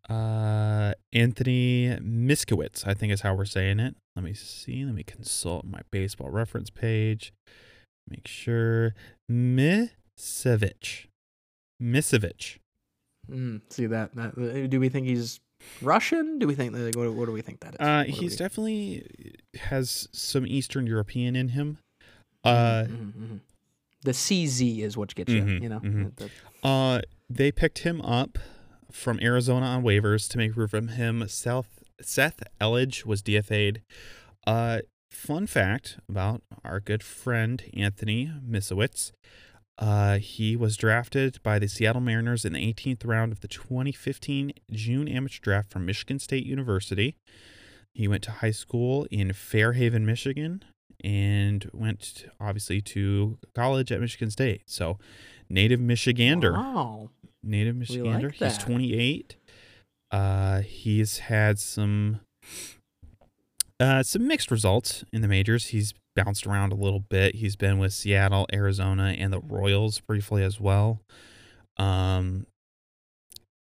[0.08, 3.94] uh, Anthony Miskowitz, I think is how we're saying it.
[4.16, 4.84] Let me see.
[4.84, 7.32] Let me consult my baseball reference page.
[8.08, 8.94] Make sure.
[9.30, 11.06] Misiewicz.
[11.82, 12.58] Misiewicz.
[13.30, 14.36] Mm, see that, that?
[14.36, 15.38] uh, Do we think he's
[15.80, 16.38] Russian?
[16.40, 17.80] Do we think like, what, what do we think that is?
[17.80, 19.06] Uh, he's definitely
[19.54, 21.78] has some Eastern European in him.
[22.44, 23.40] Uh, Mhm, mhm.
[24.02, 25.42] the CZ is what gets you.
[25.42, 26.16] Mhm, You know, mhm.
[26.16, 26.30] The-
[26.64, 27.00] Uh,
[27.36, 28.38] they picked him up
[28.90, 31.24] from Arizona on waivers to make room for him.
[31.28, 33.80] Seth Elledge was DFA'd.
[34.46, 39.12] Uh, fun fact about our good friend Anthony Misiewicz.
[39.78, 44.52] Uh, he was drafted by the Seattle Mariners in the 18th round of the 2015
[44.70, 47.16] June amateur draft from Michigan State University.
[47.94, 50.64] He went to high school in Fairhaven, Michigan,
[51.02, 54.62] and went obviously to college at Michigan State.
[54.66, 54.98] So,
[55.48, 57.10] native Michigander Wow.
[57.42, 58.24] Native Michigander.
[58.24, 59.36] like He's 28.
[60.10, 62.20] Uh, he's had some
[63.80, 65.66] uh, some mixed results in the majors.
[65.66, 67.36] He's bounced around a little bit.
[67.36, 71.00] He's been with Seattle, Arizona, and the Royals briefly as well.
[71.78, 72.46] Um,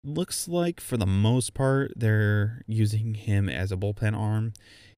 [0.04, 4.52] looks like for the most part they're using him as a bullpen arm.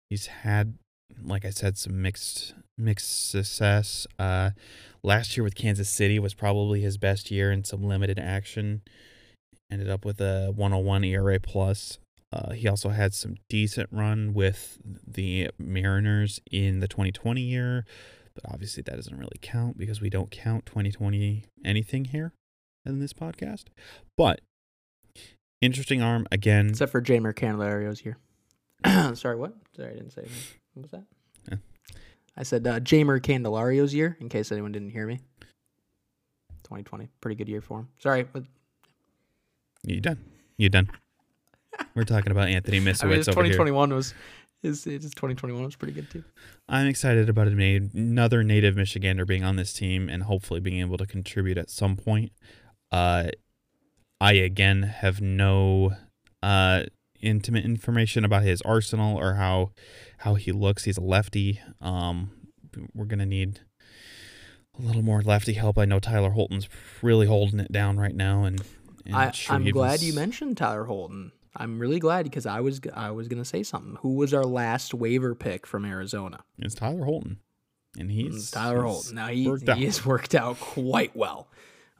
[0.09, 0.75] He's had,
[1.23, 4.07] like I said, some mixed mixed success.
[4.19, 4.51] Uh,
[5.05, 8.83] last year with Kansas City was probably his best year in some limited action.
[9.71, 11.99] Ended up with a 101 ERA plus.
[12.33, 17.85] Uh, he also had some decent run with the Mariners in the 2020 year,
[18.35, 22.33] but obviously that doesn't really count because we don't count 2020 anything here
[22.85, 23.67] in this podcast.
[24.17, 24.41] But
[25.61, 26.71] interesting arm again.
[26.71, 28.19] Except for Jeimer Candelario's year.
[29.15, 29.55] Sorry, what?
[29.77, 30.59] Sorry, I didn't say anything.
[30.75, 31.05] What was that?
[32.37, 35.21] I said uh, Jeimer Candelario's year, in case anyone didn't hear me.
[36.65, 37.89] 2020, pretty good year for him.
[37.99, 38.45] Sorry, but
[39.85, 40.19] You done?
[40.57, 40.91] You done?
[41.95, 43.53] We're talking about Anthony I mean, Misiewicz his over here.
[43.53, 44.15] 2021 was
[44.63, 46.25] his, his 2021 was pretty good too.
[46.69, 51.07] I'm excited about another native Michigander being on this team and hopefully being able to
[51.07, 52.33] contribute at some point.
[52.91, 53.29] Uh,
[54.21, 55.95] I again have no
[56.43, 56.85] uh,
[57.25, 59.71] intimate information about his arsenal or how
[60.19, 60.85] how he looks.
[60.85, 61.61] He's a lefty.
[61.81, 62.31] Um,
[62.95, 63.61] we're gonna need
[64.79, 65.79] a little more lefty help.
[65.79, 66.69] I know Tyler Holton's
[67.03, 68.61] really holding it down right now, and,
[69.07, 71.33] and I, I'm glad you mentioned Tyler Holton.
[71.57, 73.97] I'm really glad because I was I was gonna say something.
[74.01, 76.41] Who was our last waiver pick from Arizona?
[76.59, 77.39] It's Tyler Holton,
[77.99, 79.15] and he's It's Tyler he's Holton.
[79.15, 79.79] Now he worked out.
[79.79, 81.49] he has worked out quite well.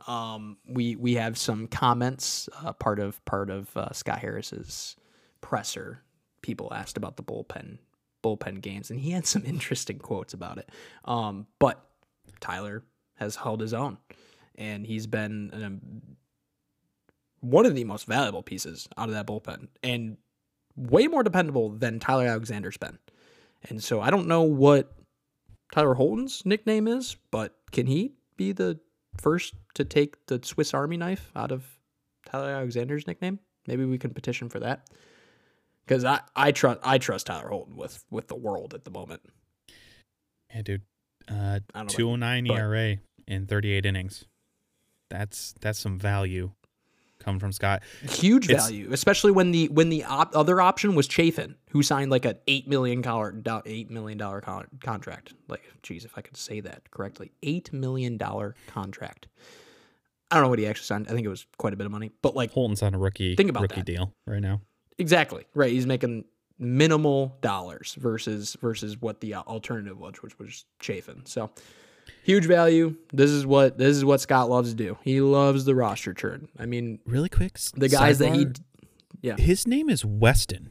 [0.07, 2.49] Um, we we have some comments.
[2.65, 4.97] Uh, part of part of uh, Scott Harris's
[5.45, 6.01] presser.
[6.41, 7.77] People asked about the bullpen
[8.25, 10.71] bullpen games, and he had some interesting quotes about it.
[11.05, 11.85] Um, but
[12.41, 12.83] Tyler
[13.17, 13.99] has held his own,
[14.57, 16.17] and he's been an,
[17.41, 20.17] one of the most valuable pieces out of that bullpen, and
[20.77, 22.99] way more dependable than Tyler Alexander's been.
[23.69, 24.95] And so I don't know what
[25.73, 28.81] Tyler Holton's nickname is, but can he be the
[29.21, 31.67] first to take the Swiss Army knife out of
[32.25, 33.41] Tyler Alexander's nickname?
[33.67, 34.89] Maybe we can petition for that.
[35.87, 39.23] Because I, I trust I trust Tyler Holton with with the world at the moment.
[40.55, 40.83] Yeah, dude.
[41.31, 44.25] Uh, I don't know about two oh nine ERA in thirty eight innings.
[45.11, 46.51] That's that's some value
[47.19, 47.83] coming from Scott.
[48.09, 52.11] Huge It's- value, especially when the when the op- other option was Chafin, who signed
[52.11, 53.35] like an eight million dollar
[53.67, 55.35] eight million dollar con- contract.
[55.49, 59.27] Like, geez, if I could say that correctly, eight million dollar contract.
[60.31, 61.07] I don't know what he actually signed.
[61.09, 63.37] I think it was quite a bit of money, but like Holton's on a rookie
[63.37, 63.87] Think about rookie that.
[63.87, 64.61] deal right now.
[64.99, 65.71] Exactly right.
[65.73, 66.25] He's making
[66.59, 71.27] minimal dollars versus versus what the uh, alternative was, which was Chafin.
[71.27, 71.51] So
[72.23, 72.95] huge value.
[73.13, 74.97] This is what this is what Scott loves to do.
[75.03, 76.49] He loves the roster churn.
[76.59, 78.47] I mean, Really quick, the guys that he
[79.21, 80.71] yeah his name is Weston.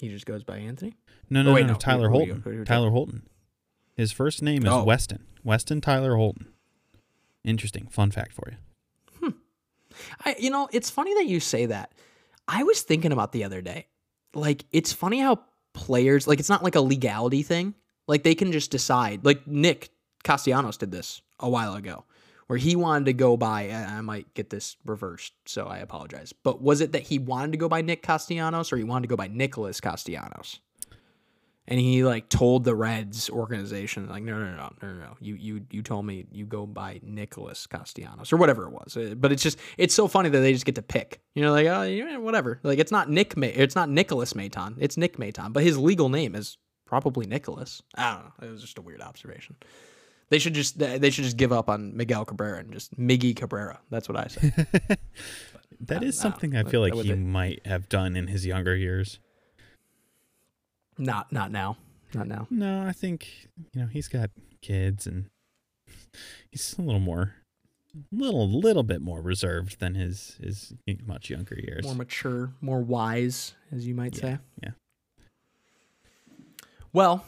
[0.00, 0.94] he just goes by Anthony.
[1.30, 2.40] No, no, wait, no, no, Tyler Holton.
[2.44, 3.22] who Tyler Holton.
[3.96, 4.84] His first name is Oh.
[4.84, 5.24] Weston.
[5.42, 6.48] Weston Tyler Holton.
[7.44, 8.56] Interesting fun fact for you.
[10.24, 11.92] I you know it's funny that you say that.
[12.46, 13.86] I was thinking about the other day.
[14.34, 15.40] Like it's funny how
[15.72, 17.74] players like it's not like a legality thing.
[18.06, 19.24] Like they can just decide.
[19.24, 19.90] Like Nick
[20.24, 22.04] Castellanos did this a while ago,
[22.46, 23.70] where he wanted to go by.
[23.70, 26.32] I might get this reversed, so I apologize.
[26.32, 29.08] But was it that he wanted to go by Nick Castellanos, or he wanted to
[29.08, 30.60] go by Nicholas Castellanos?
[31.66, 35.16] And he like told the Reds organization like no no no no no no.
[35.20, 38.96] You you you told me you go by Nicholas Castellanos or whatever it was.
[38.96, 41.20] Uh, but it's just it's so funny that they just get to pick.
[41.34, 42.60] You know like oh yeah, whatever.
[42.62, 45.52] Like it's not Nick May it's not Nicholas Maton it's Nick Maton.
[45.52, 48.48] But his legal name is probably Nicholas I don't know.
[48.48, 49.56] It was just a weird observation.
[50.28, 53.80] They should just they should just give up on Miguel Cabrera and just Miggy Cabrera.
[53.90, 54.52] That's what I say
[55.80, 59.18] that is something I, I feel like he might have done in his younger years
[60.98, 61.76] not not now.
[62.14, 62.46] Not now.
[62.50, 64.30] No, I think you know he's got
[64.62, 65.26] kids and
[66.50, 67.34] he's a little more
[68.10, 70.74] little little bit more reserved than his his
[71.06, 71.84] much younger years.
[71.84, 74.38] More mature, more wise, as you might yeah, say.
[74.62, 74.70] Yeah.
[76.92, 77.24] Well,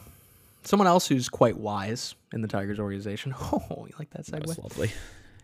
[0.63, 3.33] someone else who's quite wise in the Tigers organization.
[3.51, 4.45] Oh, you like that segue?
[4.45, 4.91] That's lovely.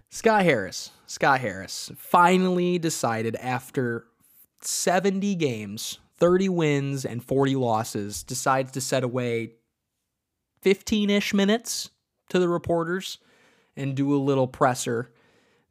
[0.10, 0.92] Scott Harris.
[1.08, 4.06] Scott Harris finally decided after
[4.62, 9.56] 70 games 30 wins and 40 losses, decides to set away
[10.62, 11.90] 15 ish minutes
[12.30, 13.18] to the reporters
[13.76, 15.12] and do a little presser.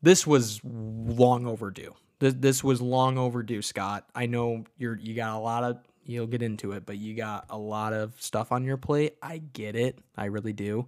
[0.03, 1.95] This was long overdue.
[2.19, 4.05] This, was long overdue, Scott.
[4.15, 7.47] I know you're you got a lot of you'll get into it, but you got
[7.49, 9.17] a lot of stuff on your plate.
[9.23, 9.99] I get it.
[10.19, 10.87] I really do.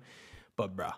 [0.58, 0.92] But bruh,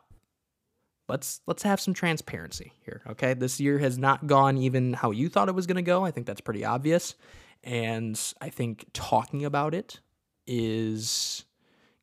[1.09, 3.03] let's let's have some transparency here.
[3.11, 3.33] Okay.
[3.35, 6.05] This year has not gone even how you thought it was gonna go.
[6.05, 7.15] I think that's pretty obvious.
[7.67, 10.01] And I think talking about it
[10.47, 11.45] is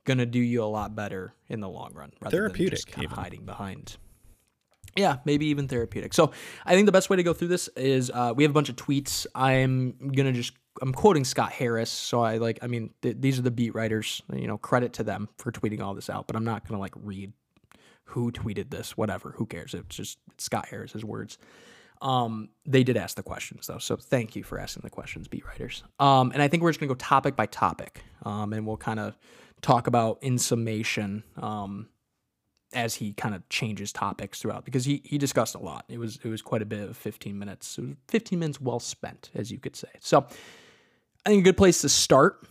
[0.03, 2.91] going to do you a lot better in the long run rather therapeutic, than just
[2.91, 3.97] kind of hiding behind.
[4.97, 6.13] Yeah, maybe even therapeutic.
[6.13, 6.31] So
[6.65, 8.69] I think the best way to go through this is uh, we have a bunch
[8.69, 9.25] of tweets.
[9.33, 13.41] I'm gonna just I'm quoting Scott Harris, so I like I mean th- these are
[13.41, 14.21] the beat writers.
[14.31, 16.27] You know, credit to them for tweeting all this out.
[16.27, 17.31] But I'm not gonna like read
[18.03, 19.33] who tweeted this, whatever.
[19.37, 19.73] Who cares?
[19.73, 21.37] It's just Scott Harris's words.
[22.03, 25.45] Um, they did ask the questions though, so thank you for asking the questions, beat
[25.45, 25.83] writers.
[25.99, 28.99] Um, and I think we're just gonna go topic by topic, um, and we'll kind
[28.99, 29.17] of
[29.61, 31.87] talk about in summation um,
[32.73, 35.85] as he kind of changes topics throughout because he he discussed a lot.
[35.87, 37.79] It was it was quite a bit of 15 minutes.
[38.09, 39.89] 15 minutes well spent, as you could say.
[40.01, 40.27] So
[41.25, 42.45] I think a good place to start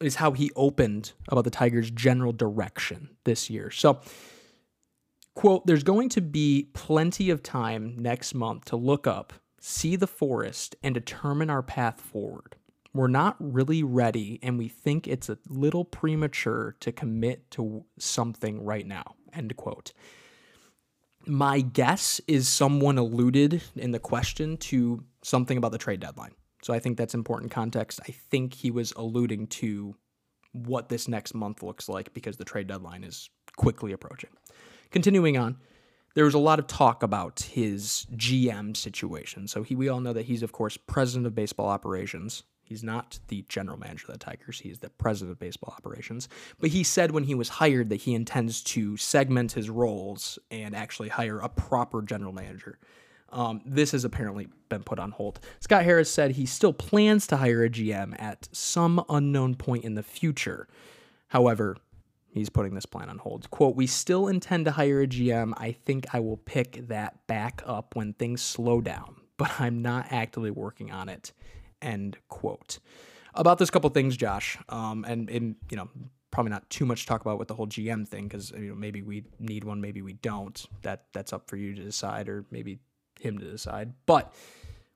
[0.00, 3.70] is how he opened about the Tigers' general direction this year.
[3.70, 4.00] So
[5.38, 10.08] Quote, there's going to be plenty of time next month to look up, see the
[10.08, 12.56] forest, and determine our path forward.
[12.92, 18.64] We're not really ready, and we think it's a little premature to commit to something
[18.64, 19.14] right now.
[19.32, 19.92] End quote.
[21.24, 26.34] My guess is someone alluded in the question to something about the trade deadline.
[26.64, 28.00] So I think that's important context.
[28.08, 29.94] I think he was alluding to
[30.50, 34.30] what this next month looks like because the trade deadline is quickly approaching.
[34.90, 35.58] Continuing on,
[36.14, 39.46] there was a lot of talk about his GM situation.
[39.46, 42.42] So he, we all know that he's, of course, president of baseball operations.
[42.62, 44.60] He's not the general manager of the Tigers.
[44.60, 46.28] He's the president of baseball operations.
[46.58, 50.74] But he said when he was hired that he intends to segment his roles and
[50.74, 52.78] actually hire a proper general manager.
[53.30, 55.40] Um, this has apparently been put on hold.
[55.60, 59.94] Scott Harris said he still plans to hire a GM at some unknown point in
[59.94, 60.66] the future.
[61.28, 61.76] However,
[62.38, 63.50] He's putting this plan on hold.
[63.50, 65.52] Quote, We still intend to hire a GM.
[65.56, 70.06] I think I will pick that back up when things slow down, but I'm not
[70.10, 71.32] actively working on it.
[71.82, 72.78] End quote.
[73.34, 75.88] About this couple things, Josh, um, and, and, you know,
[76.30, 78.74] probably not too much to talk about with the whole GM thing because you know
[78.74, 80.66] maybe we need one, maybe we don't.
[80.82, 82.78] That that's up for you to decide, or maybe
[83.20, 83.94] him to decide.
[84.06, 84.32] But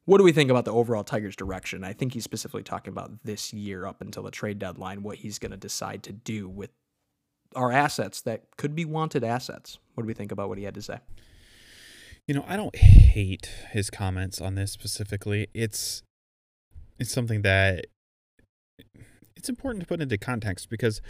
[0.05, 1.85] what do we think about the overall Tigers' direction?
[1.85, 5.39] I think he's specifically talking about this year up until the trade deadline, what he's
[5.39, 6.71] going to decide to do with
[7.57, 9.79] are assets that could be wanted assets.
[9.95, 10.99] What do we think about what he had to say?
[12.27, 15.49] You know, I don't hate his comments on this specifically.
[15.55, 16.03] It's
[16.99, 17.87] it's something that
[19.35, 21.01] it's important to put into context because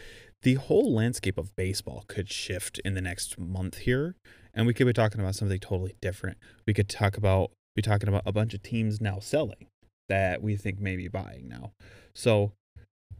[0.42, 4.16] the whole landscape of baseball could shift in the next month here
[4.54, 6.38] and we could be talking about something totally different.
[6.66, 9.66] We could talk about be talking about a bunch of teams now selling
[10.08, 11.72] that we think may be buying now.
[12.14, 12.52] So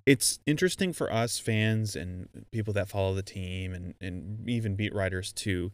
[0.07, 4.95] it's interesting for us fans and people that follow the team and, and even beat
[4.95, 5.73] writers to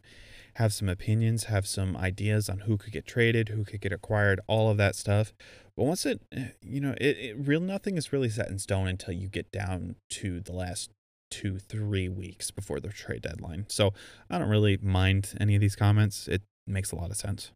[0.55, 4.39] have some opinions, have some ideas on who could get traded, who could get acquired,
[4.47, 5.33] all of that stuff.
[5.75, 8.87] But once it, eh, you know, it, it real nothing is really set in stone
[8.87, 10.89] until you get down to the last
[11.31, 13.65] two, three weeks before the trade deadline.
[13.69, 13.93] So
[14.29, 16.27] I don't really mind any of these comments.
[16.27, 17.51] It makes a lot of sense.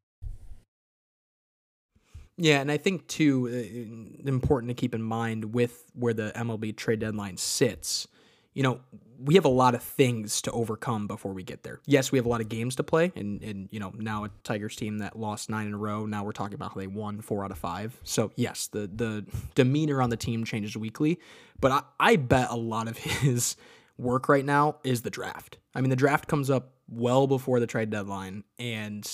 [2.37, 6.75] Yeah, and I think too uh, important to keep in mind with where the MLB
[6.75, 8.07] trade deadline sits.
[8.53, 8.79] you know,
[9.19, 11.79] we have a lot of things to overcome before we get there.
[11.85, 14.29] Yes, we have a lot of games to play, and and you know now a
[14.43, 16.05] Tigers team that lost nine in a row.
[16.05, 17.97] Now we're talking about how they won four out of five.
[18.03, 19.25] So yes, the the
[19.55, 21.19] demeanor on the team changes weekly,
[21.59, 23.55] but I, I bet a lot of his
[23.97, 25.57] work right now is the draft.
[25.75, 29.09] I mean, the draft comes up well before the trade deadline, and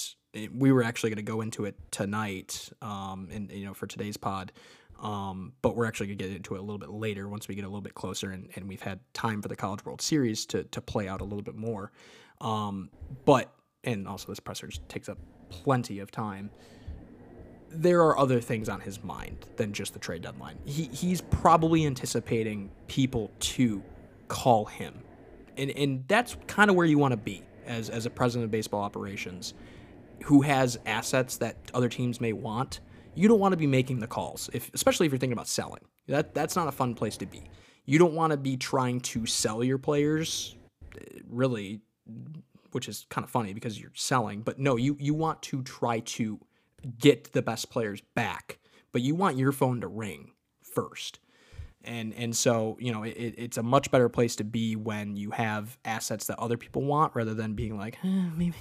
[0.53, 4.17] we were actually going to go into it tonight, um, and you know for today's
[4.17, 4.51] pod.
[5.01, 7.63] Um, but we're actually gonna get into it a little bit later once we get
[7.63, 10.63] a little bit closer and, and we've had time for the College World Series to
[10.65, 11.91] to play out a little bit more.
[12.41, 12.89] Um,
[13.25, 13.53] but
[13.83, 15.17] and also this presser just takes up
[15.49, 16.49] plenty of time.
[17.71, 20.57] There are other things on his mind than just the trade deadline.
[20.65, 23.81] He he's probably anticipating people to
[24.29, 25.03] call him,
[25.57, 28.51] and and that's kind of where you want to be as as a president of
[28.51, 29.53] baseball operations,
[30.23, 32.79] who has assets that other teams may want
[33.19, 35.81] you don't want to be making the calls, if especially if you're thinking about selling.
[36.07, 37.43] That that's not a fun place to be.
[37.85, 40.55] You don't want to be trying to sell your players,
[41.29, 41.81] really,
[42.71, 44.41] which is kind of funny because you're selling.
[44.41, 46.39] But no, you you want to try to
[46.97, 48.59] get the best players back,
[48.91, 51.19] but you want your phone to ring first.
[51.83, 55.31] And and so you know it, it's a much better place to be when you
[55.31, 58.55] have assets that other people want rather than being like eh, maybe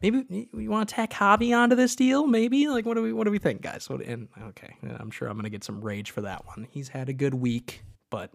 [0.00, 2.26] maybe we want to tack Javi onto this deal.
[2.26, 3.88] Maybe like what do we what do we think, guys?
[3.88, 6.66] What, and okay, I'm sure I'm gonna get some rage for that one.
[6.70, 8.30] He's had a good week, but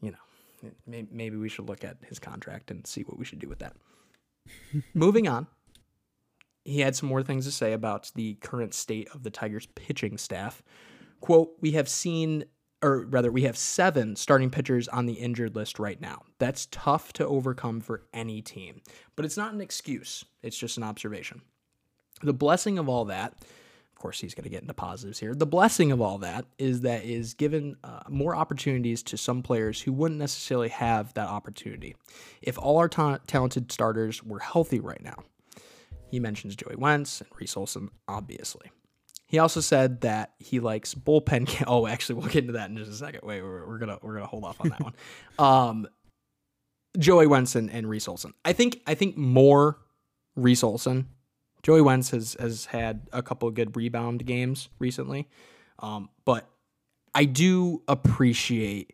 [0.00, 3.48] you know, maybe we should look at his contract and see what we should do
[3.48, 3.76] with that.
[4.94, 5.46] Moving on,
[6.64, 10.18] he had some more things to say about the current state of the Tigers pitching
[10.18, 10.62] staff.
[11.22, 12.44] Quote, we have seen
[12.82, 16.22] or rather, we have seven starting pitchers on the injured list right now.
[16.38, 18.82] That's tough to overcome for any team,
[19.14, 20.24] but it's not an excuse.
[20.42, 21.42] It's just an observation.
[22.22, 25.32] The blessing of all that, of course, he's going to get into positives here.
[25.32, 29.80] The blessing of all that is that is given uh, more opportunities to some players
[29.80, 31.94] who wouldn't necessarily have that opportunity.
[32.42, 35.22] If all our ta- talented starters were healthy right now,
[36.10, 38.72] he mentions Joey Wentz and Reese Olson, obviously.
[39.32, 41.64] He also said that he likes bullpen.
[41.66, 43.22] oh, actually, we'll get into that in just a second.
[43.22, 44.94] Wait, we're, we're gonna we're gonna hold off on that one.
[45.38, 45.88] Um,
[46.98, 48.34] Joey Wentz and, and Reese Olson.
[48.44, 49.78] I think I think more
[50.36, 51.08] Reese Olson.
[51.62, 55.30] Joey Wentz has has had a couple of good rebound games recently,
[55.78, 56.46] um, but
[57.14, 58.92] I do appreciate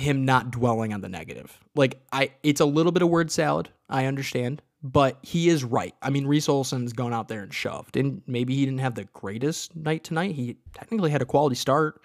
[0.00, 1.58] him not dwelling on the negative.
[1.74, 3.68] Like I, it's a little bit of word salad.
[3.88, 5.94] I understand but he is right.
[6.00, 9.04] I mean, Reese Olson's gone out there and shoved, and maybe he didn't have the
[9.04, 10.34] greatest night tonight.
[10.34, 12.00] He technically had a quality start,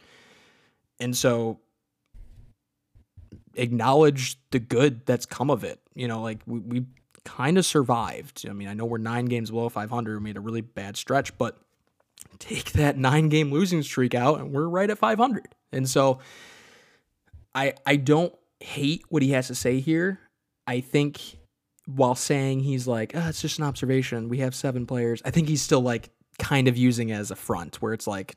[0.99, 1.59] and so
[3.55, 5.79] acknowledge the good that's come of it.
[5.93, 6.85] You know, like we, we
[7.23, 8.45] kind of survived.
[8.49, 10.17] I mean, I know we're nine games below 500.
[10.17, 11.57] We made a really bad stretch, but
[12.39, 15.47] take that nine game losing streak out, and we're right at 500.
[15.71, 16.19] And so,
[17.55, 20.19] I I don't hate what he has to say here.
[20.67, 21.37] I think
[21.87, 24.29] while saying he's like, oh, it's just an observation.
[24.29, 25.21] We have seven players.
[25.23, 28.35] I think he's still like kind of using it as a front where it's like,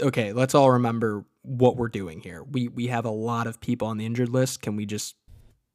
[0.00, 2.42] okay, let's all remember what we're doing here.
[2.42, 4.62] We we have a lot of people on the injured list.
[4.62, 5.14] Can we just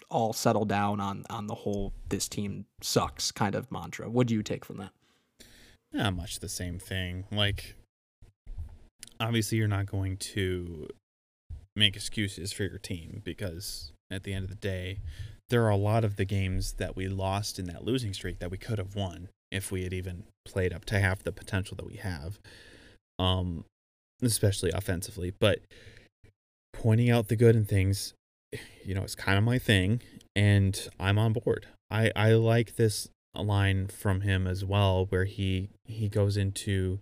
[0.09, 4.09] all settle down on on the whole this team sucks kind of mantra?
[4.09, 4.91] What do you take from that?
[5.91, 7.25] Not much the same thing.
[7.31, 7.75] Like
[9.19, 10.87] obviously you're not going to
[11.75, 14.99] make excuses for your team because at the end of the day,
[15.49, 18.51] there are a lot of the games that we lost in that losing streak that
[18.51, 21.85] we could have won if we had even played up to half the potential that
[21.85, 22.39] we have,
[23.19, 23.65] um,
[24.21, 25.31] especially offensively.
[25.39, 25.59] But
[26.73, 28.13] pointing out the good in things,
[28.83, 30.01] you know, it's kind of my thing,
[30.35, 31.67] and I'm on board.
[31.91, 36.99] I I like this line from him as well, where he he goes into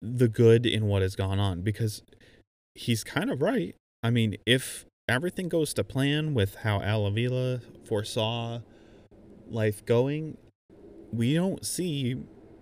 [0.00, 2.02] the good in what has gone on because
[2.74, 3.74] he's kind of right.
[4.02, 8.60] I mean, if everything goes to plan with how Al Avila foresaw
[9.48, 10.36] life going,
[11.12, 12.16] we don't see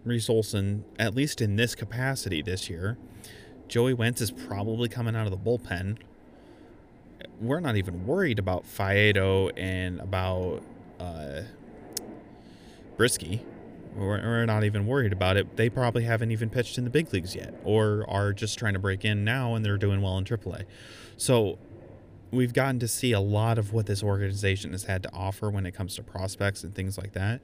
[0.04, 2.98] Reese Olson, at least in this capacity this year.
[3.68, 5.98] Joey Wentz is probably coming out of the bullpen.
[7.40, 10.62] We're not even worried about Faedo and about
[11.00, 11.42] uh,
[12.96, 13.40] Brieske.
[13.94, 15.56] We're, we're not even worried about it.
[15.56, 18.78] They probably haven't even pitched in the big leagues yet, or are just trying to
[18.78, 20.64] break in now and they're doing well in AAA.
[21.16, 21.58] So
[22.30, 25.66] we've gotten to see a lot of what this organization has had to offer when
[25.66, 27.40] it comes to prospects and things like that.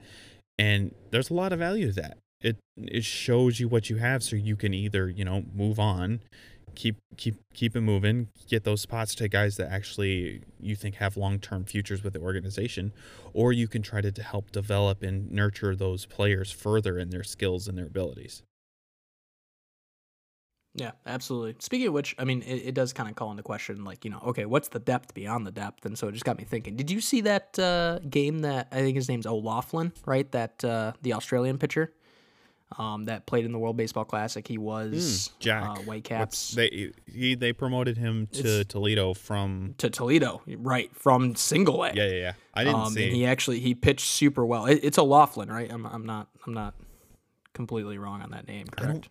[0.57, 2.17] And there's a lot of value to that.
[2.41, 6.21] It it shows you what you have so you can either, you know, move on,
[6.75, 11.17] keep keep keep it moving, get those spots to guys that actually you think have
[11.17, 12.93] long-term futures with the organization,
[13.33, 17.67] or you can try to help develop and nurture those players further in their skills
[17.67, 18.43] and their abilities.
[20.75, 21.55] Yeah, absolutely.
[21.59, 24.11] Speaking of which, I mean, it, it does kind of call into question, like, you
[24.11, 25.85] know, okay, what's the depth beyond the depth?
[25.85, 26.75] And so it just got me thinking.
[26.75, 30.31] Did you see that uh, game that I think his name's O'Loughlin, right?
[30.31, 31.91] That uh, the Australian pitcher
[32.77, 34.47] um, that played in the World Baseball Classic.
[34.47, 39.73] He was Hmm, Jack uh, Whitecaps They he they promoted him to It's- Toledo from
[39.79, 41.93] to Toledo, right from Single A.
[41.93, 42.33] yeah yeah yeah.
[42.53, 43.07] I didn't um, see.
[43.07, 44.65] And he actually he pitched super well.
[44.65, 45.71] It, it's Laughlin, right?
[45.71, 46.75] I'm, I'm not I'm not
[47.53, 49.09] completely wrong on that name, I correct?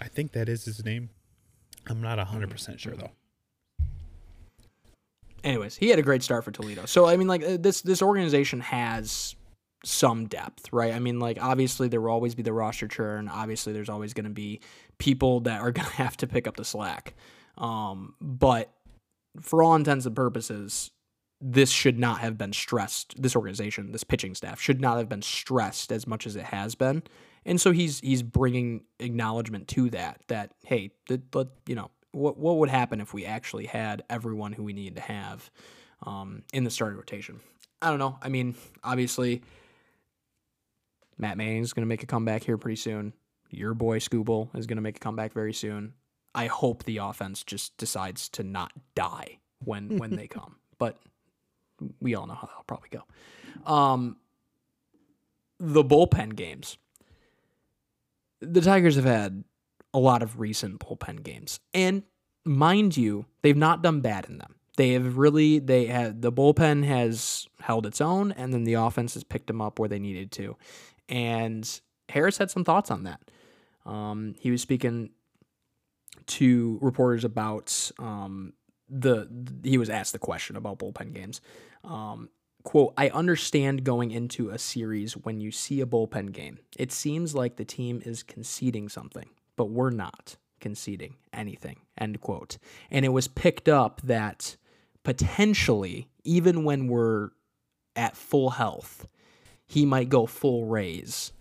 [0.00, 1.10] I think that is his name.
[1.86, 3.10] I'm not hundred percent sure though.
[5.42, 6.86] anyways, he had a great start for Toledo.
[6.86, 9.36] So I mean, like uh, this this organization has
[9.84, 10.92] some depth, right?
[10.92, 13.28] I mean, like obviously there will always be the roster churn.
[13.28, 14.60] Obviously, there's always going to be
[14.98, 17.14] people that are going to have to pick up the slack.
[17.58, 18.72] Um, but
[19.40, 20.90] for all intents and purposes,
[21.40, 23.20] this should not have been stressed.
[23.20, 26.74] This organization, this pitching staff, should not have been stressed as much as it has
[26.74, 27.02] been.
[27.44, 30.22] And so he's he's bringing acknowledgement to that.
[30.28, 34.62] That hey, the, you know what what would happen if we actually had everyone who
[34.62, 35.50] we needed to have
[36.04, 37.40] um, in the starting rotation?
[37.82, 38.18] I don't know.
[38.22, 39.42] I mean, obviously,
[41.18, 43.12] Matt Manning's going to make a comeback here pretty soon.
[43.50, 45.94] Your boy Skubal is going to make a comeback very soon.
[46.34, 50.56] I hope the offense just decides to not die when when they come.
[50.78, 50.98] But
[52.00, 53.72] we all know how that'll probably go.
[53.72, 54.16] Um,
[55.58, 56.76] the bullpen games.
[58.40, 59.44] The Tigers have had
[59.92, 62.02] a lot of recent bullpen games, and
[62.44, 64.56] mind you, they've not done bad in them.
[64.76, 69.14] They have really they had the bullpen has held its own, and then the offense
[69.14, 70.56] has picked them up where they needed to.
[71.08, 73.20] And Harris had some thoughts on that.
[73.86, 75.10] Um, he was speaking
[76.26, 78.54] to reporters about um,
[78.88, 79.28] the
[79.62, 81.40] he was asked the question about bullpen games.
[81.82, 82.30] Um,
[82.62, 86.58] quote, I understand going into a series when you see a bullpen game.
[86.78, 91.80] It seems like the team is conceding something, but we're not conceding anything.
[91.98, 92.58] End quote.
[92.90, 94.56] And it was picked up that
[95.02, 97.30] potentially, even when we're
[97.94, 99.06] at full health,
[99.66, 101.32] he might go full Rays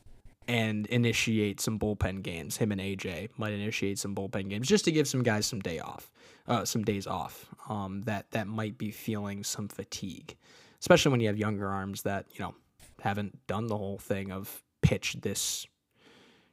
[0.48, 2.58] and initiate some bullpen games.
[2.58, 5.80] Him and AJ might initiate some bullpen games just to give some guys some day
[5.80, 6.12] off,
[6.48, 7.50] uh, some days off.
[7.70, 10.36] Um, that that might be feeling some fatigue,
[10.80, 12.56] especially when you have younger arms that you know
[13.02, 15.66] haven't done the whole thing of pitch this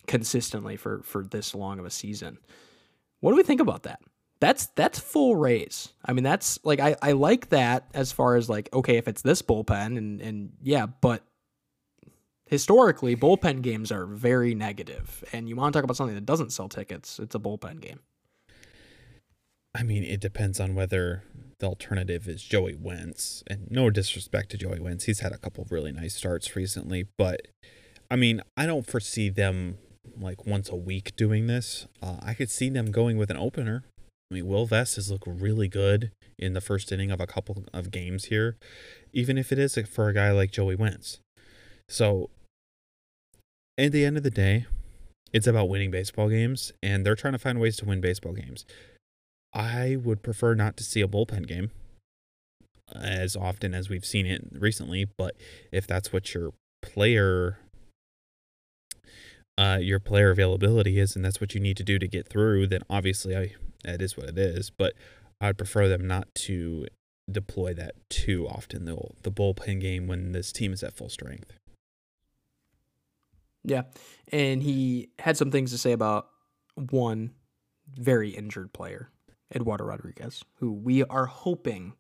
[0.07, 2.39] consistently for for this long of a season.
[3.21, 4.01] What do we think about that?
[4.41, 5.93] That's that's full Rays.
[6.05, 9.23] I mean, that's like I, I like that as far as like okay, if it's
[9.23, 11.23] this bullpen and and yeah, but
[12.51, 16.51] historically bullpen games are very negative, and you want to talk about something that doesn't
[16.51, 18.01] sell tickets, it's a bullpen game.
[19.73, 21.23] I mean, it depends on whether
[21.61, 23.45] the alternative is Joey Wentz.
[23.47, 27.07] And no disrespect to Joey Wentz, he's had a couple of really nice starts recently,
[27.17, 27.47] but
[28.11, 29.79] I mean, I don't foresee them
[30.19, 31.87] like once a week doing this.
[32.03, 33.85] Uh, I could see them going with an opener.
[34.29, 37.65] I mean, Will Vest has looked really good in the first inning of a couple
[37.73, 38.57] of games here,
[39.13, 41.21] even if it is for a guy like Joey Wentz.
[41.89, 42.31] So,
[43.81, 44.67] at the end of the day,
[45.33, 48.65] it's about winning baseball games, and they're trying to find ways to win baseball games.
[49.55, 51.71] I would prefer not to see a bullpen game
[52.95, 55.37] as often as we've seen it recently, but
[55.73, 56.53] if that's what your
[56.83, 57.59] player
[59.59, 62.67] uh, your player availability is, and that's what you need to do to get through,
[62.67, 63.55] then obviously I
[63.85, 64.71] that is what it is.
[64.71, 64.95] But
[65.41, 66.87] I'd prefer them not to
[67.31, 68.85] deploy that too often.
[68.85, 71.53] The the bullpen game when this team is at full strength.
[73.65, 73.83] Yeah,
[74.33, 76.29] and he had some things to say about
[76.75, 77.33] one
[77.95, 79.11] very injured player,
[79.55, 81.95] Eduardo Rodriguez, who we are hoping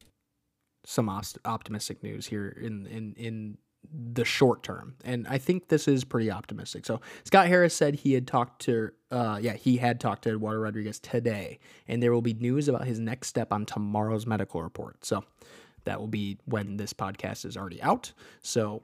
[0.85, 3.59] some opt- optimistic news here in in in
[3.93, 6.85] the short term, and I think this is pretty optimistic.
[6.87, 10.61] So Scott Harris said he had talked to, uh, yeah, he had talked to Eduardo
[10.61, 11.59] Rodriguez today,
[11.89, 15.05] and there will be news about his next step on tomorrow's medical report.
[15.05, 15.25] So
[15.85, 18.13] that will be when this podcast is already out.
[18.43, 18.83] So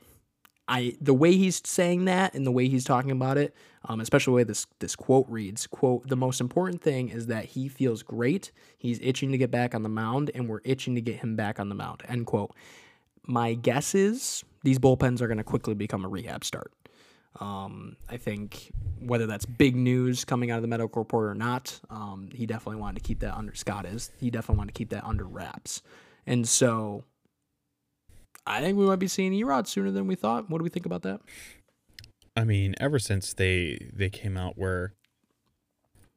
[0.69, 3.55] I the way he's saying that and the way he's talking about it,
[3.85, 7.45] um, especially the way this this quote reads, quote, the most important thing is that
[7.45, 8.51] he feels great.
[8.77, 11.61] He's itching to get back on the mound, and we're itching to get him back
[11.61, 12.03] on the mound.
[12.09, 12.55] End quote.
[13.29, 16.73] My guess is these bullpens are going to quickly become a rehab start.
[17.41, 21.79] Um, I think whether that's big news coming out of the medical report or not,
[21.91, 24.11] um, he definitely wanted to keep that under Scott is.
[24.19, 25.83] He definitely wanted to keep that under wraps.
[26.27, 27.05] And so
[28.47, 30.49] I think we might be seeing Erod sooner than we thought.
[30.49, 31.20] What do we think about that?
[32.36, 34.94] I mean, ever since they they came out where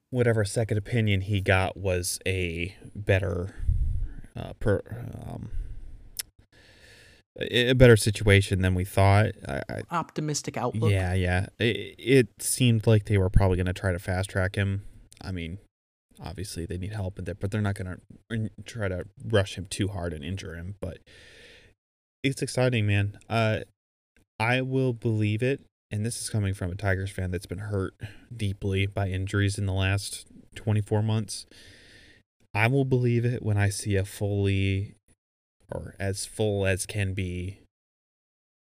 [0.10, 3.56] whatever second opinion he got was a better
[4.36, 4.82] uh, per
[5.28, 5.50] um,
[7.40, 9.32] a better situation than we thought.
[9.48, 10.92] I, I, Optimistic outlook.
[10.92, 11.48] yeah, yeah.
[11.58, 14.84] It, it seemed like they were probably going to try to fast track him.
[15.22, 15.60] I mean,
[16.22, 17.98] obviously they need help in there, but they're not going
[18.30, 20.76] to try to rush him too hard and injure him.
[20.82, 21.00] But
[22.24, 23.18] it's exciting, man.
[23.30, 23.60] Uh,
[24.40, 25.62] I will believe it,
[25.92, 27.94] and this is coming from a Tigers fan that's been hurt
[28.36, 31.46] deeply by injuries in the last 24 months.
[32.54, 34.96] I will believe it when I see a fully
[35.72, 37.60] or as full as can be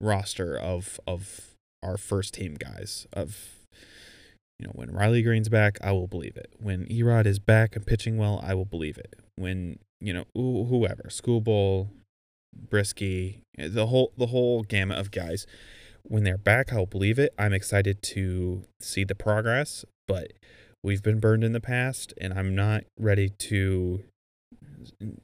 [0.01, 3.61] roster of of our first team guys of
[4.59, 7.87] you know when Riley Greene's back I will believe it when Erod is back and
[7.87, 11.91] pitching well I will believe it when you know whoever Skubal
[12.57, 15.47] Brieske the whole the whole gamut of guys
[16.03, 20.33] when they're back I'll believe it I'm excited to see the progress but
[20.83, 24.03] we've been burned in the past and I'm not ready to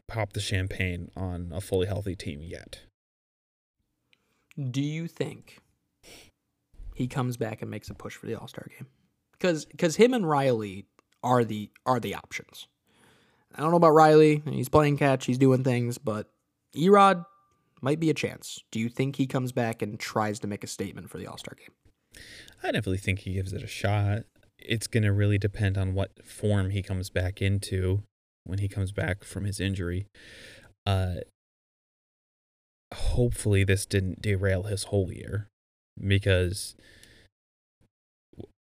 [0.07, 2.81] pop the champagne on a fully healthy team yet.
[4.59, 5.59] Do you think
[6.95, 8.89] he comes back and makes a push for the All Star game?
[9.33, 10.87] Because because him and Riley
[11.23, 12.69] are the are the options.
[13.55, 14.43] I don't know about Riley.
[14.49, 15.27] He's playing catch.
[15.27, 16.31] He's doing things, but
[16.77, 17.25] Erod
[17.83, 18.61] might be a chance.
[18.71, 21.39] Do you think he comes back and tries to make a statement for the All
[21.39, 22.23] Star game?
[22.63, 24.23] I definitely think he gives it a shot.
[24.59, 28.03] It's going to really depend on what form he comes back into
[28.45, 30.07] when he comes back from his injury.
[30.87, 31.17] Uh,
[32.95, 35.49] hopefully, this didn't derail his whole year
[36.01, 36.75] because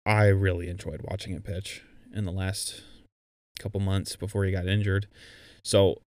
[0.05, 1.83] I really enjoyed watching him pitch
[2.13, 2.81] in the last
[3.59, 5.07] couple months before he got injured.
[5.63, 6.01] So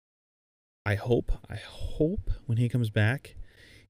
[0.86, 3.36] I hope, I hope when he comes back,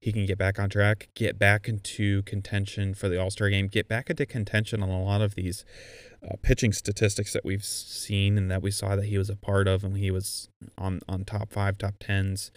[0.00, 3.68] he can get back on track, get back into contention for the All Star game,
[3.68, 5.64] get back into contention on a lot of these
[6.26, 9.68] uh, pitching statistics that we've seen and that we saw that he was a part
[9.68, 12.50] of, and he was on on top five, top tens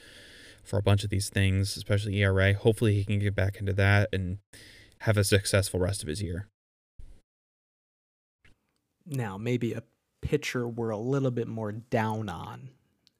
[0.64, 2.54] for a bunch of these things, especially ERA.
[2.54, 4.38] Hopefully, he can get back into that and
[5.00, 6.48] have a successful rest of his year.
[9.06, 9.84] Now, maybe a
[10.22, 12.70] pitcher we're a little bit more down on,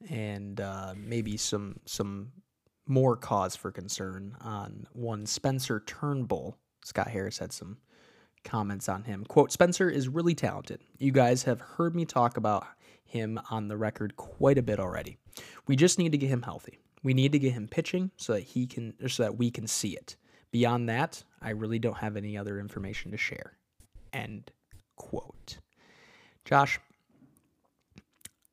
[0.08, 2.32] and uh, maybe some some
[2.86, 6.56] more cause for concern on one Spencer Turnbull.
[6.84, 7.78] Scott Harris had some
[8.42, 9.24] comments on him.
[9.24, 10.80] Quote, Spencer is really talented.
[10.98, 12.66] You guys have heard me talk about
[13.04, 15.18] him on the record quite a bit already.
[15.66, 16.78] We just need to get him healthy.
[17.02, 19.90] We need to get him pitching so that he can so that we can see
[19.90, 20.16] it.
[20.50, 23.56] Beyond that, I really don't have any other information to share.
[24.12, 24.50] End
[24.96, 25.58] quote.
[26.44, 26.80] Josh,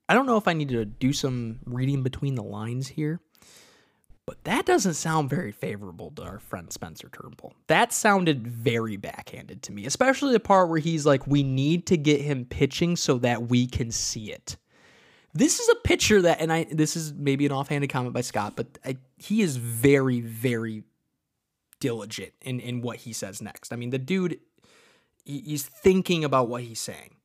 [0.09, 3.19] I don't know if I need to do some reading between the lines here,
[4.25, 7.53] but that doesn't sound very favorable to our friend Spencer Turnbull.
[7.67, 11.97] That sounded very backhanded to me, especially the part where he's like, we need to
[11.97, 14.57] get him pitching so that we can see it.
[15.33, 18.53] This is a pitcher that, and I, this is maybe an offhanded comment by Scott,
[18.55, 20.83] but I, he is very, very
[21.79, 23.71] diligent in, in what he says next.
[23.71, 24.39] I mean, the dude,
[25.25, 27.15] he, he's thinking about what he's saying.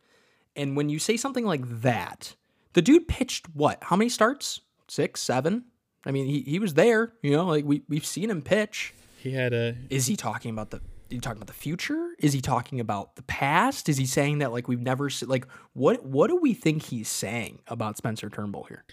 [0.55, 2.37] And when you say something like that,
[2.75, 3.79] the dude pitched what?
[3.83, 4.61] How many starts?
[4.89, 5.65] Six, seven?
[6.05, 8.95] I mean, he, he was there, you know, like we, we've seen him pitch.
[9.19, 9.77] He had a.
[9.89, 10.79] Is he talking about the.
[10.79, 12.15] Is he talking about the future?
[12.19, 13.89] Is he talking about the past?
[13.89, 17.61] Is he saying that like we've never like what what do we think he's saying
[17.69, 18.85] about Spencer Turnbull here?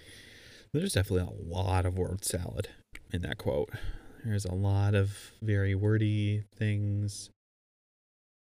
[0.74, 2.70] There's definitely a lot of word salad
[3.12, 3.70] in that quote.
[4.24, 7.30] There's a lot of very wordy things.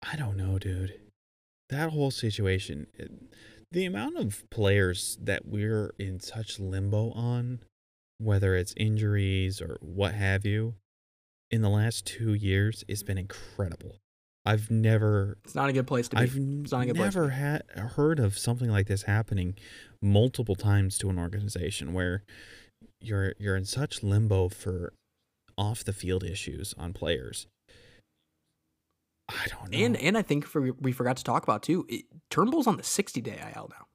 [0.02, 0.94] I don't know, dude.
[1.70, 3.12] That whole situation, it,
[3.72, 7.60] the amount of players that we're in such limbo on
[8.20, 10.76] whether it's injuries or what have you,
[11.50, 13.98] in the last two years, it's been incredible.
[14.46, 15.38] I've never.
[15.44, 16.22] It's not a good place to be.
[16.22, 17.64] I've never had
[17.96, 19.56] heard of something like this happening
[20.02, 22.24] multiple times to an organization where
[23.02, 24.94] you're you're in such limbo for
[25.58, 27.48] off the field issues on players.
[29.30, 29.78] I don't know.
[29.78, 31.86] And and I think for, we forgot to talk about too.
[31.88, 33.86] It, Turnbull's on the 60 day IL now.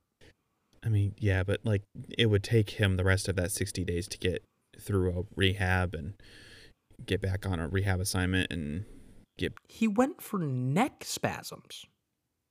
[0.85, 1.82] I mean, yeah, but like
[2.18, 4.45] it would take him the rest of that 60 days to get
[4.78, 6.14] through a rehab and
[7.05, 8.85] get back on a rehab assignment and
[9.39, 9.55] get.
[9.68, 11.87] He went for neck spasms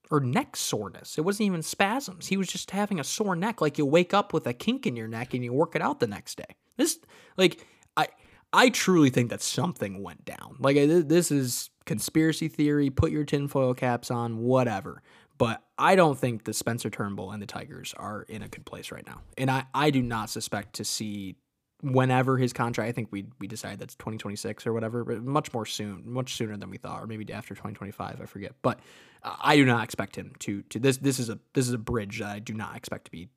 [0.09, 1.17] or neck soreness.
[1.17, 2.27] It wasn't even spasms.
[2.27, 3.61] He was just having a sore neck.
[3.61, 5.99] Like you wake up with a kink in your neck and you work it out
[5.99, 6.55] the next day.
[6.77, 6.99] This,
[7.37, 7.65] like,
[7.95, 8.07] I.
[8.55, 10.57] I truly think that something went down.
[10.59, 12.89] Like this is conspiracy theory.
[12.89, 15.01] Put your tinfoil caps on, whatever.
[15.37, 18.91] But I don't think the Spencer Turnbull and the Tigers are in a good place
[18.91, 19.21] right now.
[19.37, 21.35] And I, I do not suspect to see
[21.83, 25.65] whenever his contract, I think we we decided that's 2026 or whatever, but much more
[25.65, 28.53] soon, much sooner than we thought, or maybe after 2025, I forget.
[28.61, 28.79] But
[29.23, 32.19] I do not expect him to to this this is a this is a bridge
[32.19, 33.29] that I do not expect to be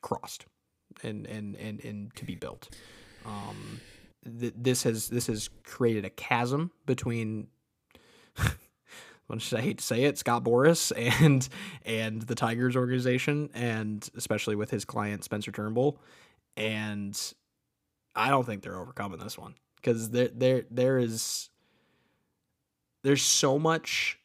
[0.00, 0.46] crossed
[1.02, 2.68] and and and and to be built.
[3.26, 3.80] Um,
[4.40, 7.48] th- this has this has created a chasm between
[9.30, 11.48] I hate to say it, Scott Boras and
[11.84, 15.98] and the Tigers organization, and especially with his client Spencer Turnbull,
[16.56, 17.18] and
[18.14, 21.48] I don't think they're overcoming this one because there there there is
[23.02, 24.18] there's so much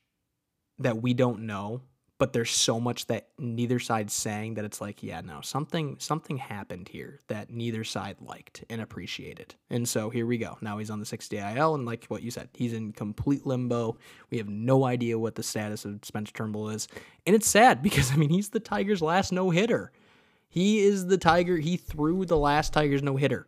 [0.79, 1.81] that we don't know
[2.19, 6.37] but there's so much that neither side's saying that it's like yeah no something something
[6.37, 9.55] happened here that neither side liked and appreciated.
[9.71, 10.57] And so here we go.
[10.61, 13.97] Now he's on the 60 IL and like what you said he's in complete limbo.
[14.29, 16.87] We have no idea what the status of Spencer Turnbull is.
[17.25, 19.91] And it's sad because I mean he's the Tigers last no hitter
[20.49, 23.47] he is the Tiger he threw the last Tigers no hitter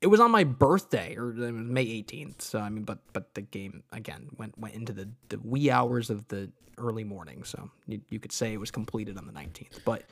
[0.00, 2.42] it was on my birthday or it was May 18th.
[2.42, 6.10] So I mean, but but the game again went went into the the wee hours
[6.10, 7.44] of the early morning.
[7.44, 9.84] So you, you could say it was completed on the 19th.
[9.84, 10.04] But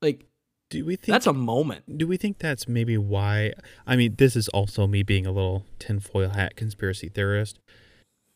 [0.00, 0.26] like,
[0.70, 1.98] do we think that's a moment?
[1.98, 3.54] Do we think that's maybe why?
[3.86, 7.58] I mean, this is also me being a little tinfoil hat conspiracy theorist.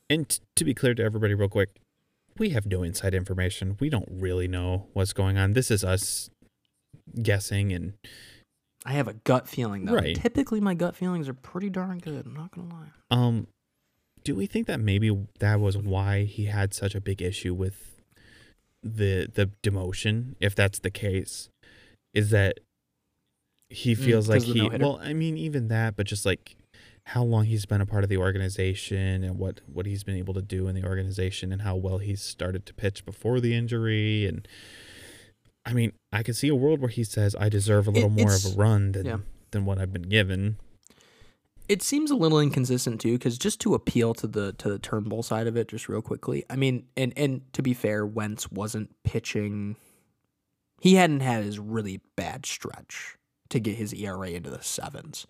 [0.09, 1.81] And t- to be clear to everybody, real quick,
[2.39, 3.77] we have no inside information.
[3.81, 5.53] We don't really know what's going on.
[5.53, 6.31] This is us
[7.23, 7.95] guessing and
[8.85, 9.95] I have a gut feeling though.
[9.95, 10.17] Right.
[10.17, 12.27] Typically, my gut feelings are pretty darn good.
[12.27, 12.89] I'm not gonna lie.
[13.11, 13.47] Um,
[14.25, 18.01] do we think that maybe that was why he had such a big issue with
[18.83, 20.35] the the demotion?
[20.41, 21.49] If that's the case,
[22.15, 22.59] is that
[23.71, 24.85] he feels like 'cause of the he no-hitter?
[24.85, 26.57] well, I mean, even that, but just like
[27.07, 30.35] how long he's been a part of the organization and what what he's been able
[30.35, 34.27] to do in the organization and how well he's started to pitch before the injury
[34.27, 34.47] and
[35.65, 38.23] I mean, I could see a world where he says I deserve a little It-
[38.23, 39.19] more of a run than yeah.
[39.53, 40.57] than what I've been given.
[41.69, 45.23] It seems a little inconsistent too, because just to appeal to the to the Turnbull
[45.23, 46.45] side of it, just real quickly.
[46.51, 49.77] I mean, and and to be fair, Wentz wasn't pitching.
[50.81, 53.17] He hadn't had his really bad stretch
[53.51, 55.27] to get his ERA into the sevens.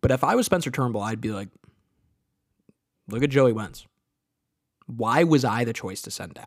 [0.00, 1.48] But if I was Spencer Turnbull, I'd be like,
[3.08, 3.86] look at Joey Wentz.
[4.86, 6.46] Why was I the choice to send down?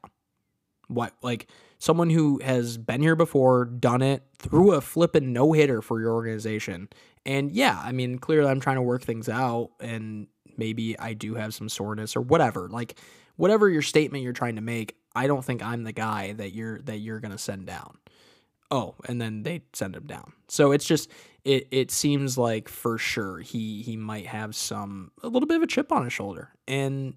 [0.88, 1.48] What like
[1.80, 6.14] someone who has been here before, done it, threw a flippin' no hitter for your
[6.14, 6.90] organization.
[7.26, 11.36] And yeah, I mean, clearly I'm trying to work things out and maybe I do
[11.36, 12.68] have some soreness or whatever.
[12.70, 13.00] Like
[13.36, 16.80] whatever your statement you're trying to make, I don't think I'm the guy that you're
[16.82, 17.98] that you're gonna send down.
[18.70, 20.34] Oh, and then they send him down.
[20.48, 21.10] So it's just
[21.46, 25.64] it it seems like for sure he he might have some a little bit of
[25.64, 26.50] a chip on his shoulder.
[26.68, 27.16] And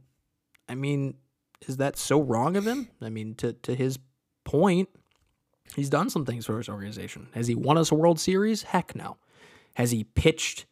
[0.68, 1.14] I mean,
[1.66, 2.88] is that so wrong of him?
[3.02, 3.98] I mean, to to his
[4.44, 4.88] point,
[5.74, 7.28] he's done some things for his organization.
[7.32, 8.62] Has he won us a World Series?
[8.62, 9.16] Heck no.
[9.74, 10.66] Has he pitched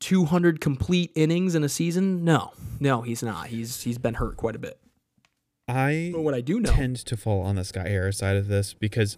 [0.00, 2.24] 200 complete innings in a season?
[2.24, 2.52] No.
[2.80, 3.48] No, he's not.
[3.48, 4.78] He's he's been hurt quite a bit.
[5.68, 8.48] I But what I do know, tend to fall on the Scott Harris side of
[8.48, 9.16] this because,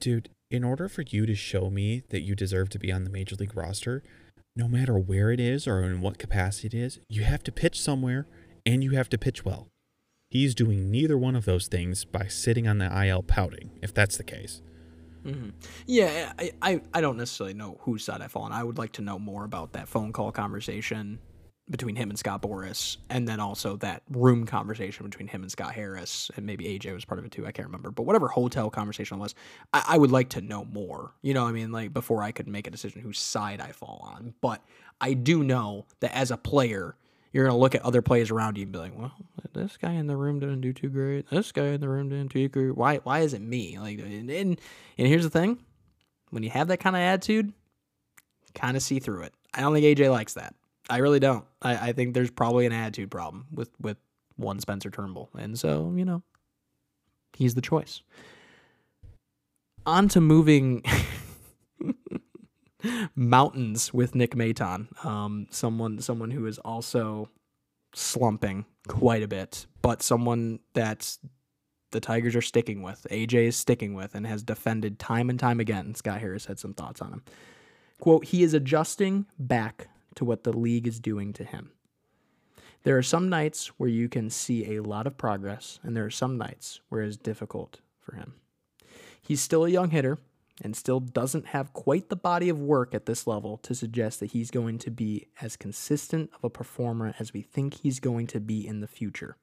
[0.00, 3.10] dude, in order for you to show me that you deserve to be on the
[3.10, 4.02] major league roster,
[4.56, 7.80] no matter where it is or in what capacity it is, you have to pitch
[7.80, 8.26] somewhere
[8.64, 9.68] and you have to pitch well.
[10.34, 14.16] He's doing neither one of those things by sitting on the IL pouting, if that's
[14.16, 14.62] the case.
[15.24, 15.50] Mm-hmm.
[15.86, 18.50] yeah, I, I I don't necessarily know whose side I fall on.
[18.52, 21.20] I would like to know more about that phone call conversation
[21.70, 25.72] between him and Scott Boras, and then also that room conversation between him and Scott
[25.72, 27.46] Harris, and maybe AJ was part of it too.
[27.46, 29.36] I can't remember, but whatever hotel conversation it was,
[29.72, 31.14] I, I would like to know more.
[31.22, 34.04] You know, I mean, like before I could make a decision whose side I fall
[34.04, 34.34] on.
[34.40, 34.64] But
[35.00, 36.96] I do know that as a player,
[37.34, 39.12] you're gonna look at other players around you and be like, well,
[39.52, 41.28] this guy in the room didn't do too great.
[41.30, 42.76] This guy in the room didn't do too great.
[42.76, 42.98] Why?
[42.98, 43.76] Why is it me?
[43.76, 44.60] Like, and and,
[44.96, 45.58] and here's the thing,
[46.30, 47.52] when you have that kind of attitude,
[48.54, 49.34] kind of see through it.
[49.52, 50.54] I don't think AJ likes that.
[50.88, 51.44] I really don't.
[51.60, 53.96] I, I think there's probably an attitude problem with with
[54.36, 56.22] one Spencer Turnbull, and so you know,
[57.32, 58.00] he's the choice.
[59.86, 60.84] On to moving
[63.14, 67.28] mountains with Nick Maton, um, someone someone who is also
[67.94, 71.16] slumping quite a bit, but someone that
[71.90, 73.06] the Tigers are sticking with.
[73.10, 75.94] AJ is sticking with and has defended time and time again.
[75.94, 77.22] Scott Harris had some thoughts on him.
[78.00, 81.70] Quote, he is adjusting back to what the league is doing to him.
[82.82, 86.10] There are some nights where you can see a lot of progress, and there are
[86.10, 88.34] some nights where it is difficult for him.
[89.22, 90.18] He's still a young hitter
[90.62, 94.32] and still doesn't have quite the body of work at this level to suggest that
[94.32, 98.40] he's going to be as consistent of a performer as we think he's going to
[98.40, 99.36] be in the future.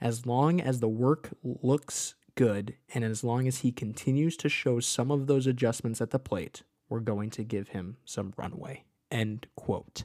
[0.00, 4.80] As long as the work looks good and as long as he continues to show
[4.80, 8.84] some of those adjustments at the plate, we're going to give him some runway.
[9.10, 10.04] End quote.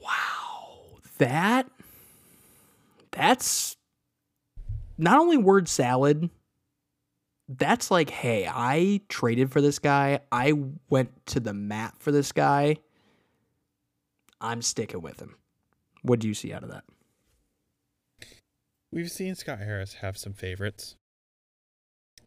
[0.00, 0.98] Wow.
[1.18, 1.68] That
[3.10, 3.76] that's
[4.98, 6.30] not only word salad,
[7.48, 10.20] that's like, hey, I traded for this guy.
[10.32, 10.54] I
[10.88, 12.76] went to the mat for this guy.
[14.40, 15.36] I'm sticking with him.
[16.02, 16.84] What do you see out of that?
[18.94, 20.96] we've seen Scott Harris have some favorites.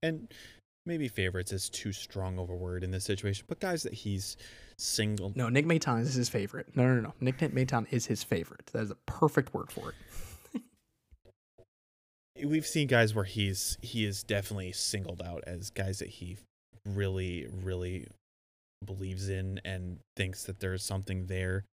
[0.03, 0.31] And
[0.85, 4.37] maybe favorites is too strong of a word in this situation, but guys that he's
[4.77, 5.31] single.
[5.35, 6.67] No, Nick Maton is his favorite.
[6.75, 7.13] No, no, no.
[7.19, 8.67] Nick Maton is his favorite.
[8.73, 9.95] That is a perfect word for it.
[12.43, 16.37] We've seen guys where he's he is definitely singled out as guys that he
[16.85, 18.07] really, really
[18.85, 21.63] believes in and thinks that there's something there.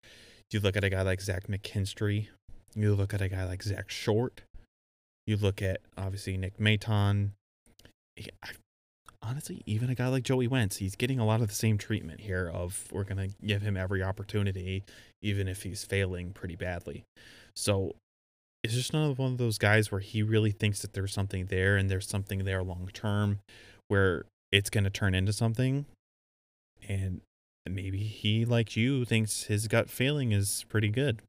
[0.51, 2.29] You look at a guy like Zach McKinstry,
[2.75, 4.43] you look at a guy like Zach Short,
[5.27, 7.31] you look at obviously Nick Maton.
[9.23, 12.21] Honestly, even a guy like Joey Wentz, he's getting a lot of the same treatment
[12.21, 14.85] here of we're going to give him every opportunity,
[15.23, 17.05] even if he's failing pretty badly.
[17.57, 17.97] So
[18.65, 21.77] it's just another one of those guys where he really thinks that there's something there
[21.77, 23.41] and there's something there long term
[23.89, 25.85] where it's going to turn into something.
[26.89, 27.21] And
[27.69, 31.21] maybe he, like you, thinks his gut feeling is pretty good.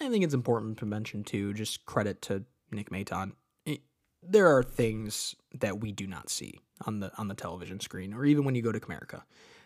[0.00, 3.32] I think it's important to mention too, just credit to Nick Maton.
[4.22, 8.24] There are things that we do not see on the on the television screen, or
[8.24, 9.22] even when you go to Comerica.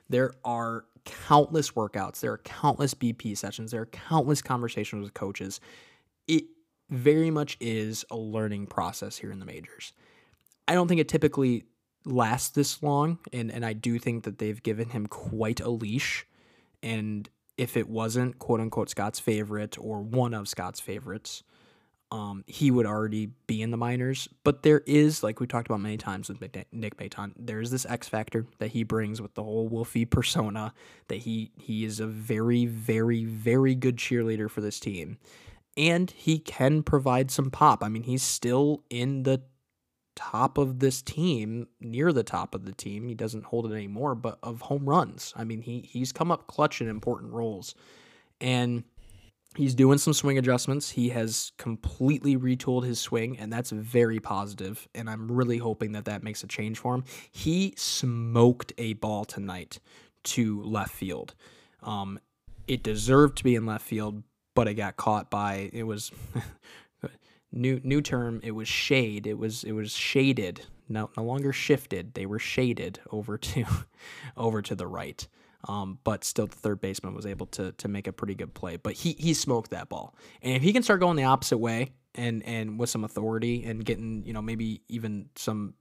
[0.09, 5.61] There are countless workouts, there are countless BP sessions, there are countless conversations with coaches.
[6.27, 6.45] It
[6.91, 9.93] very much is a learning process here in the majors.
[10.69, 11.65] I don't think it typically
[12.05, 16.27] lasts this long, and and I do think that they've given him quite a leash.
[16.83, 21.43] And if it wasn't quote unquote Scott's favorite or one of Scott's favorites,
[22.13, 24.29] um, he would already be in the minors.
[24.45, 27.87] But there is, like we talked about many times with Nick Maton, there is this
[27.87, 30.75] X factor that he brings with the whole Wolfie persona.
[31.09, 35.17] That he he is a very very very good cheerleader for this team,
[35.75, 37.83] and he can provide some pop.
[37.83, 39.43] I mean, he's still in the
[40.15, 43.09] top of this team, near the top of the team.
[43.09, 45.33] He doesn't hold it anymore, but of home runs.
[45.35, 47.75] I mean, he he's come up clutch in important roles.
[48.39, 48.85] And
[49.57, 50.91] he's doing some swing adjustments.
[50.91, 54.89] He has completely retooled his swing, and that's very positive.
[54.95, 57.05] And I'm really hoping that that makes a change for him.
[57.31, 59.79] He smoked a ball tonight
[60.25, 61.35] to left field.
[61.83, 62.19] Um,
[62.67, 64.23] it deserved to be in left field,
[64.55, 66.13] but it got caught by it was
[67.53, 72.15] new new term it was shade it was it was shaded no no longer shifted
[72.15, 73.65] they were shaded over to
[74.37, 75.29] over to the right
[75.69, 78.77] um, but still the third baseman was able to to make a pretty good play
[78.77, 81.91] but he he smoked that ball and if he can start going the opposite way
[82.15, 85.75] and and with some authority and getting you know maybe even some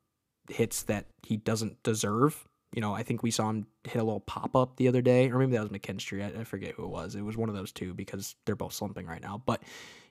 [0.50, 4.22] hits that he doesn't deserve you know, I think we saw him hit a little
[4.22, 6.24] pop up the other day, or maybe that was McKinstry.
[6.24, 7.16] I, I, forget who it was.
[7.16, 9.42] It was one of those two because they're both slumping right now.
[9.46, 9.62] But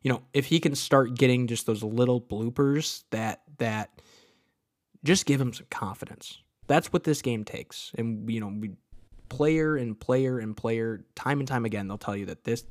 [0.03, 4.03] you know, if he can start getting just those little bloopers that that
[5.05, 6.39] just give him some confidence.
[6.67, 7.93] That's what this game takes.
[7.97, 8.73] And you know, we
[9.31, 12.65] player and player and player time and time again they'll tell you that this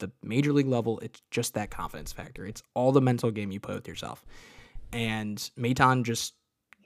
[0.00, 2.44] the major league level it's just that confidence factor.
[2.44, 4.24] It's all the mental game you play with yourself.
[4.92, 6.34] And Maton just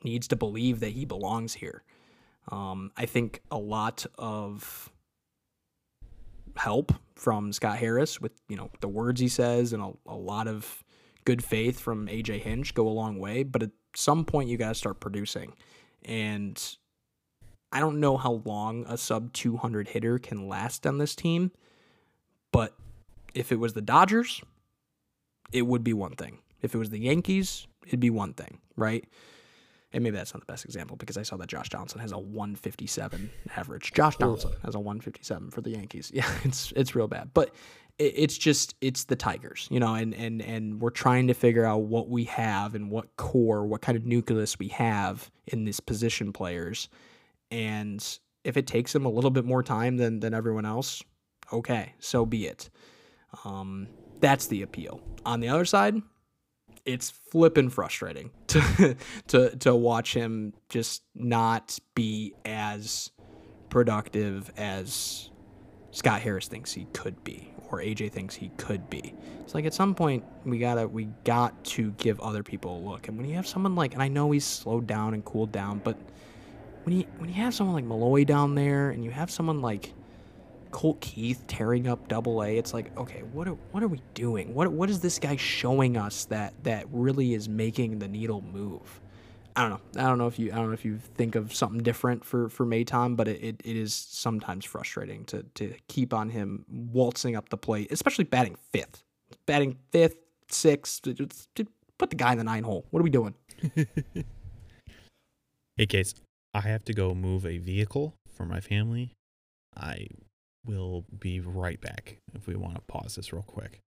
[0.03, 1.83] needs to believe that he belongs here.
[2.53, 4.91] Um, I think a lot of
[6.57, 10.47] help from Scott Harris with you know the words he says and a, a lot
[10.47, 10.85] of
[11.25, 13.45] good faith from AJ Hinch go a long way.
[13.45, 15.55] But at some point, you got to start producing,
[16.05, 16.63] and
[17.75, 21.51] I don't know how long a sub 200 hitter can last on this team,
[22.53, 22.75] but
[23.35, 24.41] if it was the Dodgers,
[25.53, 26.39] it would be one thing.
[26.63, 29.05] If it was the Yankees, it'd be one thing, right?
[29.95, 32.19] and maybe that's not the best example because I saw that Josh Donaldson has a
[32.19, 33.93] 157 average.
[33.93, 36.11] Josh Donaldson has a 157 for the Yankees.
[36.15, 37.31] Yeah, it's it's real bad.
[37.33, 37.55] But
[37.99, 41.83] it's just it's the Tigers, you know, and and and we're trying to figure out
[41.83, 46.33] what we have and what core, what kind of nucleus we have in these position
[46.33, 46.89] players.
[47.51, 48.05] And
[48.45, 51.03] if it takes him a little bit more time than than everyone else,
[51.53, 52.71] okay, so be it.
[53.45, 53.89] Um,
[54.21, 55.01] that's the appeal.
[55.25, 56.01] On the other side,
[56.85, 58.97] it's flipping frustrating to
[59.29, 63.11] to to watch him just not be as
[63.71, 65.31] productive as
[65.91, 69.15] Scott Harris thinks he could be or AJ thinks he could be.
[69.41, 73.09] It's like at some point we gotta we got to give other people a look.
[73.09, 75.81] And when you have someone like and I know he's slowed down and cooled down,
[75.83, 75.97] but
[76.85, 79.93] when you when you have someone like Malloy down there and you have someone like
[80.71, 82.57] Colt Keith tearing up Double A.
[82.57, 84.55] It's like, okay, what are what are we doing?
[84.55, 89.01] What what is this guy showing us that that really is making the needle move?
[89.57, 90.03] I don't know.
[90.03, 92.49] I don't know if you I don't know if you think of something different for
[92.49, 97.37] for Maton, but it, it, it is sometimes frustrating to to keep on him waltzing
[97.37, 99.05] up the plate, especially batting fifth,
[99.47, 100.17] batting fifth,
[100.49, 101.03] sixth.
[101.15, 102.85] Just Put the guy in the nine hole.
[102.91, 103.35] What are we doing?
[105.77, 106.15] hey, Case.
[106.55, 109.13] I have to go move a vehicle for my family.
[109.77, 110.07] I
[110.65, 113.81] will be right back if we want to pause this real quick.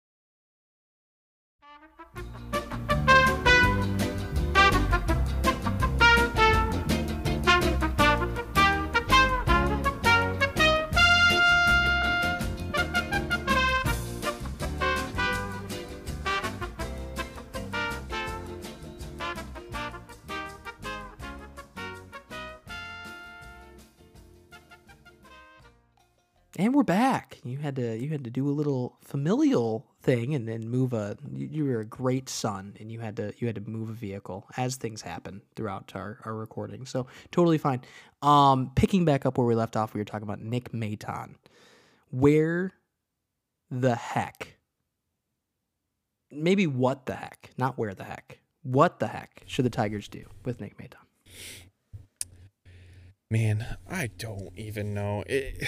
[26.57, 27.39] And we're back.
[27.43, 31.17] You had to you had to do a little familial thing and then move a
[31.33, 33.93] you, you were a great son and you had to you had to move a
[33.93, 36.87] vehicle as things happen throughout our, our recording.
[36.87, 37.81] So totally fine.
[38.23, 41.35] Um picking back up where we left off, we were talking about Nick Maton.
[42.11, 42.73] Where
[43.69, 44.57] the heck?
[46.31, 48.39] Maybe what the heck, not where the heck.
[48.63, 51.01] What the heck should the Tigers do with Nick Maton?
[53.29, 55.25] Man, I don't even know.
[55.27, 55.67] It,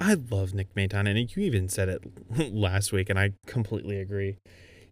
[0.00, 2.02] I love Nick Maton, and you even said it
[2.52, 4.36] last week, and I completely agree.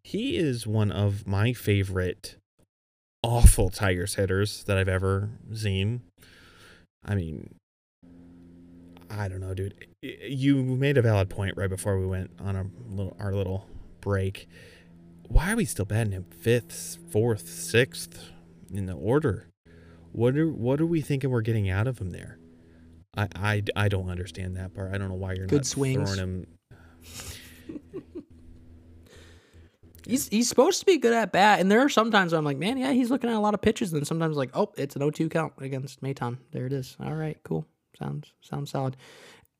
[0.03, 2.36] He is one of my favorite
[3.22, 6.03] awful Tigers hitters that I've ever seen.
[7.05, 7.55] I mean,
[9.11, 9.74] I don't know, dude.
[10.03, 13.68] You made a valid point right before we went on our little our little
[14.00, 14.48] break.
[15.28, 18.30] Why are we still batting him fifth, fourth, sixth
[18.72, 19.48] in the order?
[20.12, 22.38] What are what are we thinking we're getting out of him there?
[23.17, 24.95] I I, I don't understand that part.
[24.95, 26.15] I don't know why you're Good not swings.
[26.15, 26.47] throwing him.
[30.05, 32.77] He's he's supposed to be good at bat, and there are sometimes I'm like, man,
[32.77, 33.93] yeah, he's looking at a lot of pitches.
[33.93, 36.39] And then sometimes like, oh, it's an 0-2 count against Maton.
[36.51, 36.97] There it is.
[37.01, 37.67] All right, cool.
[37.97, 38.97] Sounds sounds solid.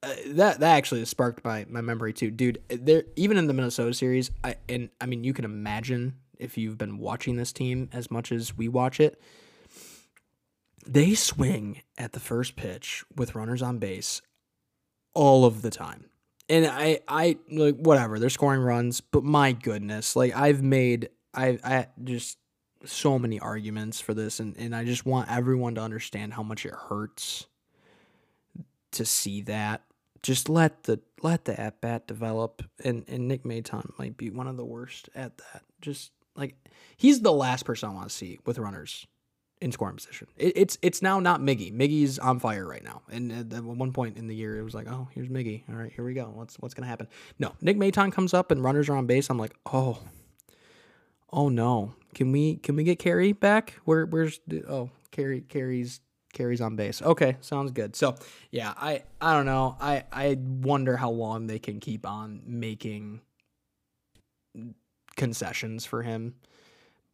[0.03, 2.61] Uh, that that actually has sparked my my memory too, dude.
[2.69, 6.77] There even in the Minnesota series, I and I mean you can imagine if you've
[6.79, 9.21] been watching this team as much as we watch it,
[10.87, 14.23] they swing at the first pitch with runners on base
[15.15, 16.07] all of the time.
[16.49, 21.59] And I, I like whatever they're scoring runs, but my goodness, like I've made, I,
[21.65, 22.39] I just
[22.85, 26.67] so many arguments for this, and and I just want everyone to understand how much
[26.67, 27.47] it hurts
[28.93, 29.83] to see that.
[30.23, 34.47] Just let the let the at bat develop, and and Nick Maton might be one
[34.47, 35.63] of the worst at that.
[35.81, 36.55] Just like
[36.97, 39.07] he's the last person I want to see with runners
[39.63, 40.27] in scoring position.
[40.37, 41.73] It, it's it's now not Miggy.
[41.73, 43.03] Miggy's on fire right now.
[43.11, 45.63] And at, at one point in the year, it was like, oh, here's Miggy.
[45.69, 46.31] All right, here we go.
[46.35, 47.09] What's what's gonna happen?
[47.39, 49.31] No, Nick Maton comes up and runners are on base.
[49.31, 50.01] I'm like, oh,
[51.33, 51.95] oh no.
[52.15, 53.75] Can we can we get Kerry back?
[53.85, 56.01] Where where's oh Kerry Kerry's
[56.35, 57.01] Kerry's on base.
[57.01, 57.95] Okay, sounds good.
[57.95, 58.17] So
[58.51, 59.77] yeah, I I don't know.
[59.81, 63.21] I I wonder how long they can keep on making
[65.17, 66.35] concessions for him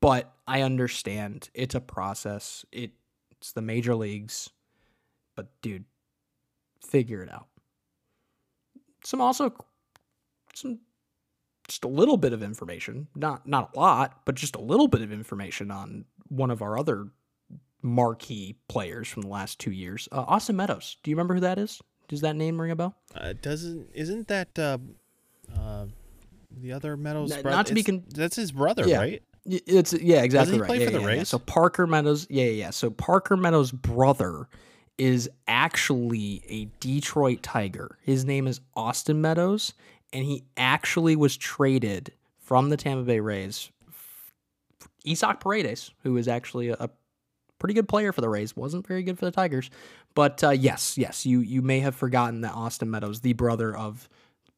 [0.00, 2.64] but I understand it's a process.
[2.72, 2.92] It,
[3.32, 4.50] it's the major leagues,
[5.34, 5.84] but dude,
[6.84, 7.46] figure it out.
[9.04, 9.54] Some also
[10.54, 10.80] some
[11.68, 15.02] just a little bit of information, not not a lot, but just a little bit
[15.02, 17.08] of information on one of our other
[17.82, 20.96] marquee players from the last two years, uh, Austin Meadows.
[21.02, 21.80] Do you remember who that is?
[22.08, 22.96] Does that name ring a bell?
[23.14, 24.78] Uh, doesn't isn't that uh,
[25.56, 25.86] uh,
[26.60, 27.30] the other Meadows?
[27.30, 27.56] N- brother?
[27.56, 28.98] not to be con- that's his brother, Yeah.
[28.98, 29.22] right?
[29.48, 30.66] It's yeah, exactly he right.
[30.66, 31.12] play Yeah, for the yeah, yeah.
[31.18, 31.28] Rays?
[31.28, 32.70] So Parker Meadows, yeah, yeah, yeah.
[32.70, 34.48] So Parker Meadows' brother
[34.98, 37.98] is actually a Detroit Tiger.
[38.02, 39.72] His name is Austin Meadows,
[40.12, 43.70] and he actually was traded from the Tampa Bay Rays.
[45.06, 46.90] Isaac Paredes, who is actually a, a
[47.58, 49.70] pretty good player for the Rays, wasn't very good for the Tigers.
[50.14, 54.08] But uh, yes, yes, you you may have forgotten that Austin Meadows, the brother of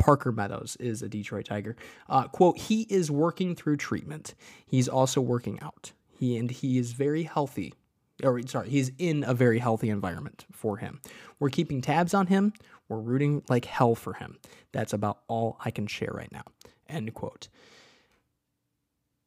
[0.00, 1.76] Parker Meadows, is a Detroit Tiger.
[2.08, 4.34] Uh, quote: He is working through treatment.
[4.66, 5.92] He's also working out.
[6.10, 7.74] He and he is very healthy.
[8.22, 11.00] Or sorry, he's in a very healthy environment for him.
[11.38, 12.52] We're keeping tabs on him.
[12.88, 14.38] We're rooting like hell for him.
[14.72, 16.44] That's about all I can share right now.
[16.88, 17.48] End quote.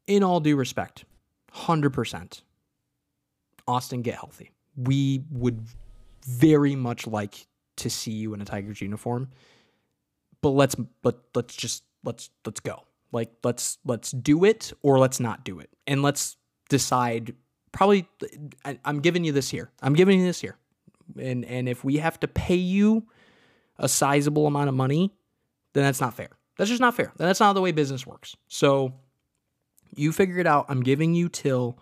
[0.08, 1.06] In all due respect,
[1.52, 2.42] hundred percent.
[3.68, 4.52] Austin, get healthy.
[4.76, 5.62] We would
[6.26, 7.48] very much like
[7.78, 9.30] to see you in a Tigers uniform,
[10.44, 12.84] but let's but let's just let's let's go.
[13.12, 16.38] Like let's let's do it or let's not do it, and let's
[16.70, 17.34] decide.
[17.72, 18.08] Probably,
[18.64, 19.72] I, I'm giving you this here.
[19.82, 20.58] I'm giving you this here,
[21.20, 23.08] and and if we have to pay you
[23.80, 25.12] a sizable amount of money,
[25.74, 26.30] then that's not fair.
[26.58, 27.12] That's just not fair.
[27.18, 28.36] That's not the way business works.
[28.48, 28.94] So
[29.96, 30.68] you figure it out.
[30.70, 31.80] I'm giving you till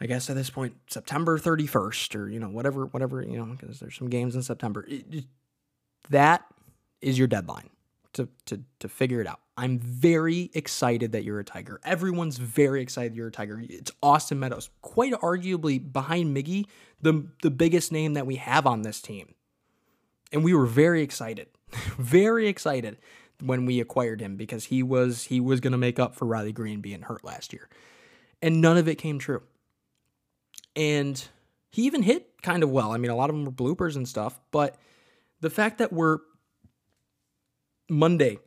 [0.00, 3.78] I guess at this point September 31st or you know whatever whatever you know because
[3.80, 4.86] there's some games in September.
[4.88, 5.24] It- it-
[6.10, 6.44] that
[7.02, 7.70] is your deadline
[8.14, 9.40] to to to figure it out.
[9.56, 11.80] I'm very excited that you're a Tiger.
[11.84, 13.62] Everyone's very excited you're a Tiger.
[13.68, 16.66] It's Austin Meadows, quite arguably behind Miggy,
[17.00, 19.34] the the biggest name that we have on this team.
[20.32, 21.48] And we were very excited.
[21.98, 22.98] very excited
[23.40, 26.52] when we acquired him because he was he was going to make up for Riley
[26.52, 27.68] Greene being hurt last year.
[28.40, 29.42] And none of it came true.
[30.74, 31.22] And
[31.70, 32.92] he even hit kind of well.
[32.92, 34.76] I mean, a lot of them were bloopers and stuff, but
[35.40, 36.18] the fact that we're
[37.92, 38.38] Monday,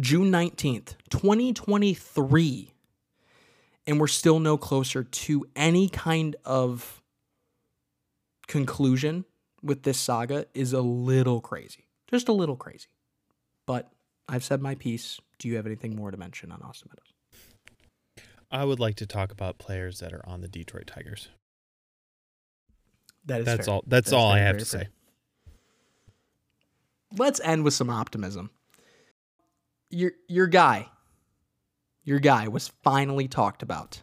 [0.00, 2.72] June 19th, 2023,
[3.86, 7.00] and we're still no closer to any kind of
[8.48, 9.24] conclusion
[9.62, 11.86] with this saga is a little crazy.
[12.08, 12.88] Just a little crazy.
[13.66, 13.88] But
[14.28, 15.20] I've said my piece.
[15.38, 18.26] Do you have anything more to mention on Austin Meadows?
[18.50, 21.28] I would like to talk about players that are on the Detroit Tigers.
[23.26, 23.74] That is That's fair.
[23.74, 23.84] all.
[23.86, 24.80] That's, That's all I have to fair.
[24.82, 24.88] say.
[27.16, 28.50] Let's end with some optimism.
[29.96, 30.90] Your your guy,
[32.04, 34.02] your guy was finally talked about.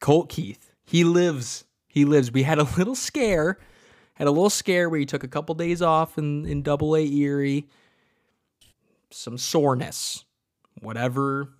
[0.00, 0.72] Colt Keith.
[0.82, 1.64] He lives.
[1.86, 2.32] He lives.
[2.32, 3.60] We had a little scare.
[4.14, 7.06] Had a little scare where he took a couple days off in in Double A
[7.06, 7.68] Erie.
[9.12, 10.24] Some soreness,
[10.80, 11.50] whatever,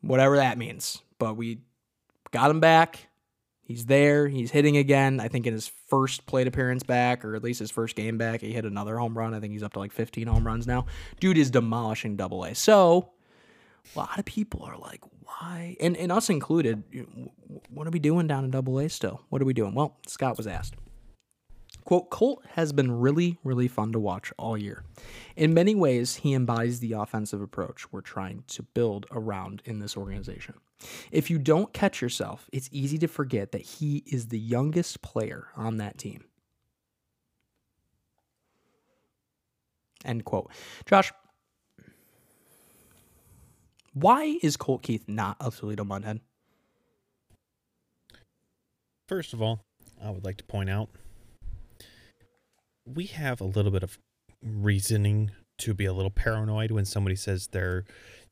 [0.00, 1.02] whatever that means.
[1.18, 1.62] But we
[2.30, 3.08] got him back.
[3.70, 4.26] He's there.
[4.26, 5.20] He's hitting again.
[5.20, 8.40] I think in his first plate appearance back, or at least his first game back,
[8.40, 9.32] he hit another home run.
[9.32, 10.86] I think he's up to like 15 home runs now.
[11.20, 12.52] Dude is demolishing double A.
[12.56, 13.10] So
[13.94, 15.76] a lot of people are like, why?
[15.80, 16.82] And, and us included,
[17.68, 19.22] what are we doing down in double A still?
[19.28, 19.72] What are we doing?
[19.72, 20.74] Well, Scott was asked.
[21.84, 24.82] Quote, Colt has been really, really fun to watch all year.
[25.36, 29.96] In many ways, he embodies the offensive approach we're trying to build around in this
[29.96, 30.54] organization.
[31.10, 35.48] If you don't catch yourself, it's easy to forget that he is the youngest player
[35.56, 36.24] on that team.
[40.04, 40.50] End quote.
[40.86, 41.12] Josh,
[43.92, 46.20] why is Colt Keith not a Toledo Mud Hen?
[49.08, 49.60] First of all,
[50.02, 50.88] I would like to point out
[52.86, 53.98] we have a little bit of
[54.42, 57.84] reasoning to be a little paranoid when somebody says they're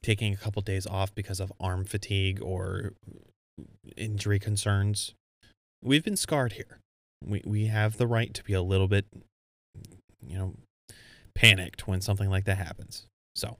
[0.03, 2.92] taking a couple days off because of arm fatigue or
[3.96, 5.14] injury concerns.
[5.82, 6.78] We've been scarred here.
[7.24, 9.07] We we have the right to be a little bit
[10.26, 10.55] you know
[11.34, 13.07] panicked when something like that happens.
[13.36, 13.59] So,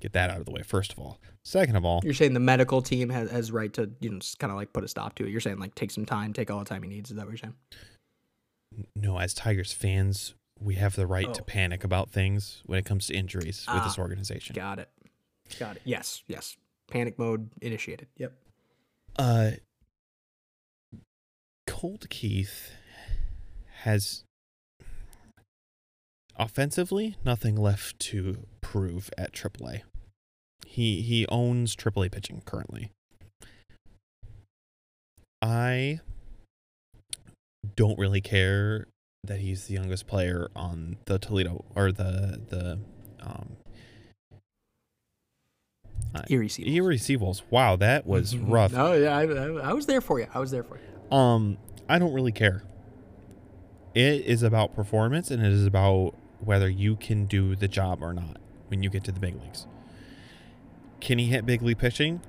[0.00, 1.18] get that out of the way first of all.
[1.44, 4.38] Second of all, You're saying the medical team has, has right to, you know, just
[4.38, 5.30] kind of like put a stop to it.
[5.30, 7.10] You're saying like take some time, take all the time he needs.
[7.10, 7.54] Is that what you're saying?
[8.96, 11.44] no, as Tigers fans, we have the right to Oh.
[11.44, 14.54] panic about things when it comes to injuries with this Ah, organization.
[14.54, 14.88] Got it.
[15.58, 15.82] Got it.
[15.84, 16.22] Yes.
[16.26, 16.56] Yes.
[16.90, 18.08] Panic mode initiated.
[18.16, 18.32] Yep.
[19.16, 19.50] Uh,
[21.66, 22.72] Colt Keith
[23.82, 24.24] has
[26.36, 29.82] offensively nothing left to prove at AAA.
[30.66, 32.90] He he owns AAA pitching currently.
[35.40, 36.00] I
[37.76, 38.86] don't really care
[39.22, 42.78] that he's the youngest player on the Toledo or the the
[43.22, 43.56] um
[46.28, 46.74] Erie Seagulls.
[46.76, 47.42] Erie Seawolves.
[47.50, 48.50] Wow, that was Mhm.
[48.50, 48.72] rough.
[48.72, 50.26] No, yeah, I, I, I was there for you.
[50.32, 51.16] I was there for you.
[51.16, 51.58] Um,
[51.88, 52.64] I don't really care.
[53.94, 58.12] It is about performance and it is about whether you can do the job or
[58.12, 58.38] not
[58.68, 59.66] when you get to the big leagues.
[61.00, 62.20] Can he hit big league pitching?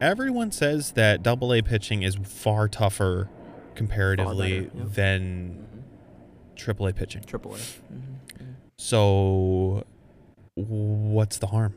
[0.00, 3.30] Everyone says that double A pitching is far tougher
[3.74, 4.92] comparatively better, yep.
[4.94, 5.66] than
[6.54, 7.22] triple A pitching.
[7.22, 7.58] Triple A.
[7.58, 8.44] Mm-hmm.
[8.76, 9.84] So
[10.54, 11.74] what's the harm?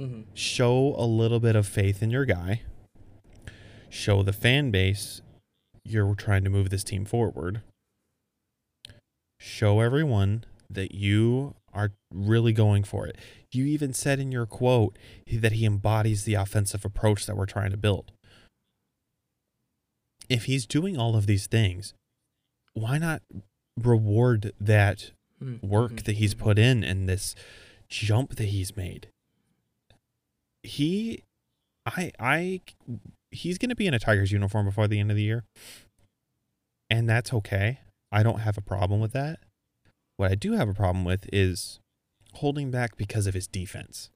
[0.00, 0.22] Mm-hmm.
[0.34, 2.62] show a little bit of faith in your guy.
[3.90, 5.20] Show the fan base
[5.84, 7.60] you're trying to move this team forward.
[9.38, 13.16] Show everyone that you are really going for it.
[13.52, 14.96] You even said in your quote
[15.32, 18.12] that he embodies the offensive approach that we're trying to build.
[20.28, 21.94] If he's doing all of these things,
[22.74, 23.22] why not
[23.78, 25.10] reward that
[25.42, 25.66] Mm-hmm.
[25.66, 27.34] work that he's put in and this
[27.88, 29.08] jump that he's made.
[30.62, 31.24] He
[31.86, 32.60] I I
[33.30, 35.44] he's going to be in a Tigers uniform before the end of the year.
[36.88, 37.80] And that's okay.
[38.10, 39.38] I don't have a problem with that.
[40.16, 41.78] What I do have a problem with is
[42.34, 44.10] holding back because of his defense.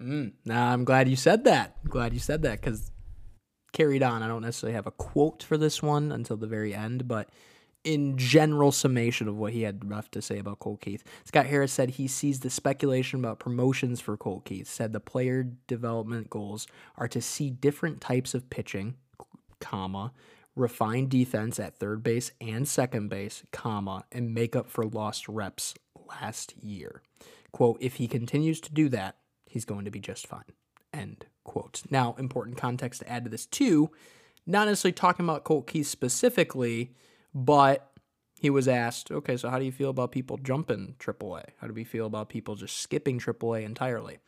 [0.00, 0.32] Mm.
[0.50, 1.76] I'm glad you said that.
[1.84, 2.90] I'm glad you said that because
[3.72, 4.22] carried on.
[4.22, 7.28] I don't necessarily have a quote for this one until the very end, but
[7.84, 11.72] in general summation of what he had left to say about Colt Keith, Scott Harris
[11.72, 14.68] said he sees the speculation about promotions for Colt Keith.
[14.68, 16.66] Said the player development goals
[16.96, 18.96] are to see different types of pitching,
[19.60, 20.12] comma,
[20.56, 25.74] refine defense at third base and second base, comma, and make up for lost reps
[26.08, 27.02] last year.
[27.52, 29.16] Quote, if he continues to do that,
[29.46, 30.44] he's going to be just fine.
[30.92, 31.82] End quote.
[31.90, 33.90] Now, important context to add to this too,
[34.46, 36.92] not necessarily talking about Colt Keith specifically,
[37.34, 37.90] but
[38.40, 41.44] he was asked, okay, so how do you feel about people jumping AAA?
[41.58, 44.18] How do we feel about people just skipping AAA entirely?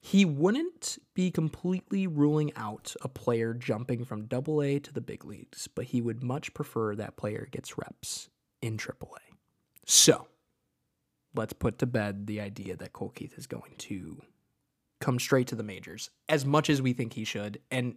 [0.00, 5.68] He wouldn't be completely ruling out a player jumping from AA to the big leagues,
[5.68, 8.28] but he would much prefer that player gets reps
[8.62, 9.18] in AAA.
[9.86, 10.26] So,
[11.34, 14.22] let's put to bed the idea that Colt Keith is going to
[15.00, 17.60] come straight to the majors as much as we think he should.
[17.70, 17.96] And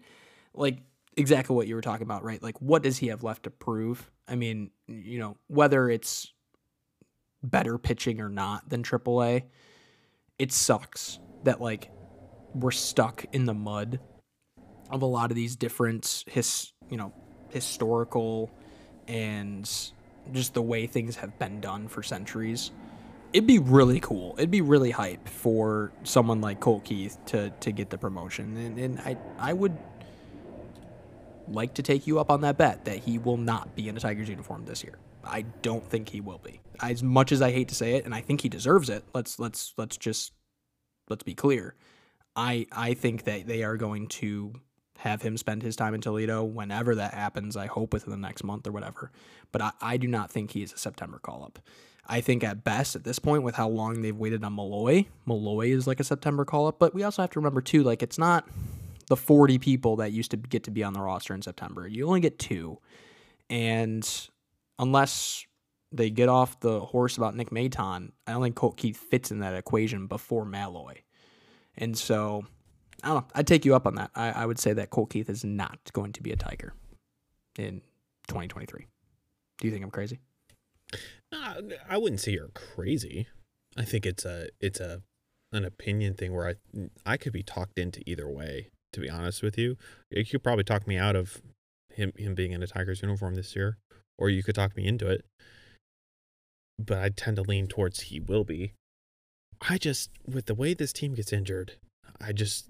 [0.54, 0.80] like
[1.18, 2.42] exactly what you were talking about, right?
[2.42, 4.10] Like, what does he have left to prove?
[4.28, 6.34] I mean, you know, whether it's
[7.44, 9.44] better pitching or not than AAA,
[10.40, 11.92] it sucks that like
[12.54, 14.00] we're stuck in the mud
[14.90, 17.14] of a lot of these different his, you know,
[17.50, 18.52] historical
[19.08, 19.70] and
[20.32, 22.72] just the way things have been done for centuries.
[23.34, 24.36] It'd be really cool.
[24.38, 28.78] It'd be really hype for someone like Colt Keith to to get the promotion, and,
[28.78, 29.78] and I I would
[31.54, 34.00] like to take you up on that bet that he will not be in a
[34.00, 34.98] Tigers uniform this year.
[35.24, 36.62] I don't think he will be.
[36.82, 39.04] As much as I hate to say it, and I think he deserves it.
[39.14, 40.34] Let's let's let's just
[41.10, 41.76] let's be clear.
[42.36, 44.54] I I think that they are going to
[44.98, 47.58] have him spend his time in Toledo whenever that happens.
[47.58, 49.12] I hope within the next month or whatever.
[49.52, 51.60] But I, I do not think he is a September call up.
[52.08, 55.70] I think at best at this point, with how long they've waited on Malloy, Malloy
[55.70, 56.80] is like a September call up.
[56.80, 58.48] But we also have to remember too, like it's not
[59.08, 61.88] the 40 people that used to get to be on the roster in September.
[61.88, 62.80] You only get two.
[63.50, 64.08] And
[64.80, 65.46] unless
[65.92, 69.40] they get off the horse about Nick Maton, I don't think Colt Keith fits in
[69.40, 71.02] that equation before Malloy.
[71.78, 72.46] And so,
[73.04, 73.28] I don't know.
[73.36, 74.12] I'd take you up on that.
[74.16, 76.74] I, I would say that Colt Keith is not going to be a Tiger
[77.58, 77.82] in
[78.28, 78.88] 2023.
[79.60, 80.20] Do you think I'm crazy?
[81.32, 83.28] Uh, I wouldn't say you're crazy.
[83.78, 85.02] I think it's a it's a
[85.54, 88.72] an opinion thing where I I could be talked into either way.
[88.94, 89.78] To be honest with you,
[90.10, 91.42] you could probably talk me out of
[91.94, 93.78] him him being in a Tigers uniform this year,
[94.18, 95.26] or you could talk me into it.
[96.78, 98.74] But I tend to lean towards he will be.
[99.62, 101.74] I just with the way this team gets injured,
[102.20, 102.70] I just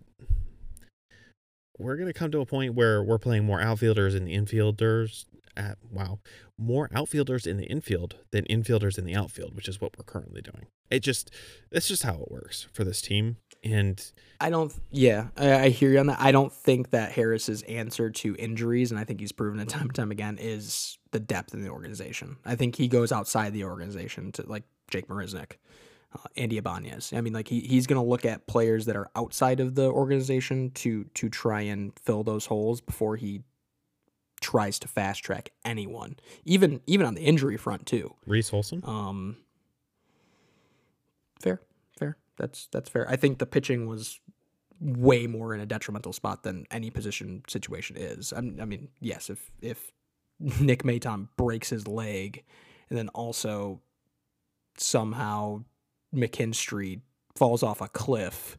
[1.77, 5.26] we're gonna come to a point where we're playing more outfielders and the infielders
[5.57, 6.19] at wow
[6.57, 10.41] more outfielders in the infield than infielders in the outfield which is what we're currently
[10.41, 11.30] doing it just
[11.72, 14.74] that's just how it works for this team and I don't.
[14.90, 16.20] Yeah, I, I, hear you on that.
[16.20, 19.84] I don't think that Harris's answer to injuries, and I think he's proven it time
[19.84, 22.38] and time again, is the depth in the organization.
[22.46, 25.54] I think he goes outside the organization to like Jake Marisnick,
[26.16, 27.14] uh, Andy Ibanez.
[27.16, 29.90] I mean, like he, he's going to look at players that are outside of the
[29.90, 33.44] organization to to try and fill those holes before he
[34.42, 36.16] tries to fast track anyone,
[36.46, 38.16] even even on the injury front too.
[38.26, 38.82] Reese Olson.
[38.86, 39.38] Um,
[41.40, 41.62] fair.
[42.41, 43.07] That's that's fair.
[43.07, 44.19] I think the pitching was
[44.80, 48.34] way more in a detrimental spot than any position situation is.
[48.34, 49.91] I, mean, yes, if if
[50.39, 52.43] Nick Maton breaks his leg,
[52.89, 53.80] and then also
[54.76, 55.63] somehow
[56.13, 57.01] McKinstry
[57.35, 58.57] falls off a cliff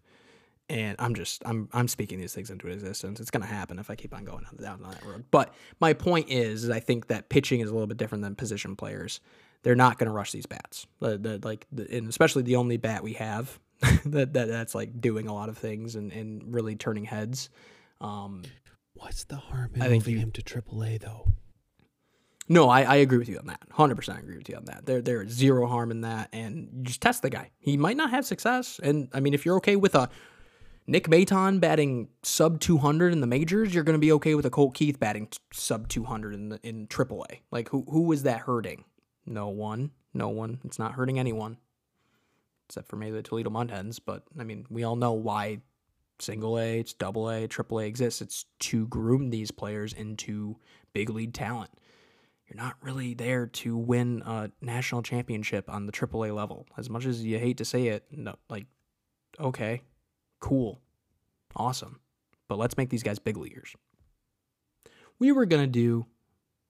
[0.69, 3.19] and I'm just I'm I'm speaking these things into existence.
[3.19, 5.25] It's gonna happen if I keep on going down that road.
[5.33, 8.37] But my point is, is I think that pitching is a little bit different than
[8.37, 9.19] position players.
[9.65, 10.87] They're not gonna rush these bats.
[11.01, 13.59] The, the, like the, and especially the only bat we have
[14.07, 17.51] that, that that's like doing a lot of things and, and really turning heads.
[18.01, 18.43] Um,
[18.95, 21.27] What's the harm in I moving him to AAA though?
[22.49, 23.61] No, I, I agree with you on that.
[23.71, 24.87] Hundred percent agree with you on that.
[24.87, 27.51] There there is zero harm in that, and just test the guy.
[27.59, 30.09] He might not have success, and I mean, if you're okay with a
[30.87, 34.51] Nick Maton batting sub 200 in the majors, you're going to be okay with a
[34.51, 37.41] Colt Keith batting sub 200 in the in AAA.
[37.51, 38.85] Like who who is that hurting?
[39.25, 40.61] No one, no one.
[40.65, 41.57] It's not hurting anyone,
[42.73, 43.73] except for maybe the Toledo Mud
[44.05, 45.61] But I mean, we all know why
[46.19, 48.21] single A, it's double A, triple A exists.
[48.21, 50.57] It's to groom these players into
[50.93, 51.71] big league talent.
[52.49, 56.67] You're not really there to win a national championship on the AAA level.
[56.77, 58.67] As much as you hate to say it, no, like,
[59.41, 59.83] okay,
[60.43, 60.81] Cool.
[61.55, 62.01] Awesome.
[62.49, 63.75] But let's make these guys big leaguers.
[65.21, 66.07] We were going to do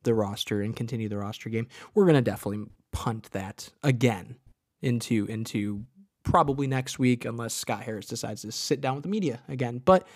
[0.02, 1.68] the roster and continue the roster game.
[1.94, 4.36] We're going to definitely punt that again
[4.82, 5.84] into into
[6.22, 9.80] probably next week unless Scott Harris decides to sit down with the media again.
[9.84, 10.06] But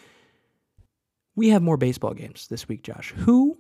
[1.34, 3.12] we have more baseball games this week, Josh.
[3.12, 3.58] Who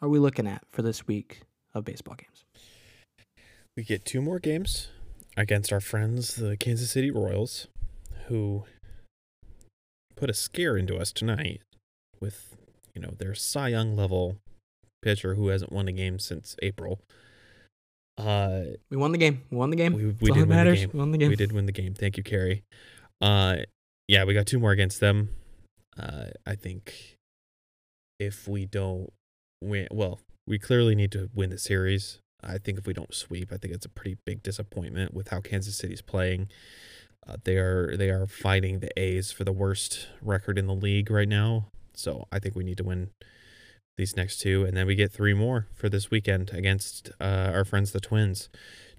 [0.00, 2.44] are we looking at for this week of baseball games?
[3.76, 4.88] We get two more games
[5.36, 7.68] against our friends, the Kansas City Royals
[8.28, 8.64] who
[10.16, 11.60] put a scare into us tonight
[12.20, 12.56] with,
[12.94, 14.36] you know, their Cy Young level
[15.02, 17.00] pitcher who hasn't won a game since April.
[18.16, 19.42] Uh, we won the game.
[19.50, 19.92] We won the game.
[19.92, 20.90] We, we did win the game.
[20.92, 21.28] We won the game.
[21.30, 21.94] We did win the game.
[21.94, 22.64] Thank you, Kerry.
[23.20, 23.58] Uh,
[24.08, 25.30] yeah, we got two more against them.
[25.98, 27.18] Uh, I think
[28.18, 29.12] if we don't
[29.62, 32.20] win, well, we clearly need to win the series.
[32.42, 35.40] I think if we don't sweep, I think it's a pretty big disappointment with how
[35.40, 36.48] Kansas City's playing.
[37.26, 41.10] Uh, they are they are fighting the A's for the worst record in the league
[41.10, 41.68] right now.
[41.94, 43.10] So I think we need to win
[43.96, 47.64] these next two, and then we get three more for this weekend against uh, our
[47.64, 48.48] friends the Twins.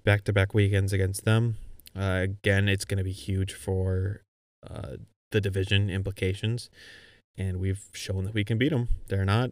[0.04, 1.56] Back to back weekends against them.
[1.98, 4.22] Uh, again, it's going to be huge for
[4.68, 4.96] uh,
[5.32, 6.70] the division implications.
[7.38, 8.88] and we've shown that we can beat them.
[9.08, 9.50] They're not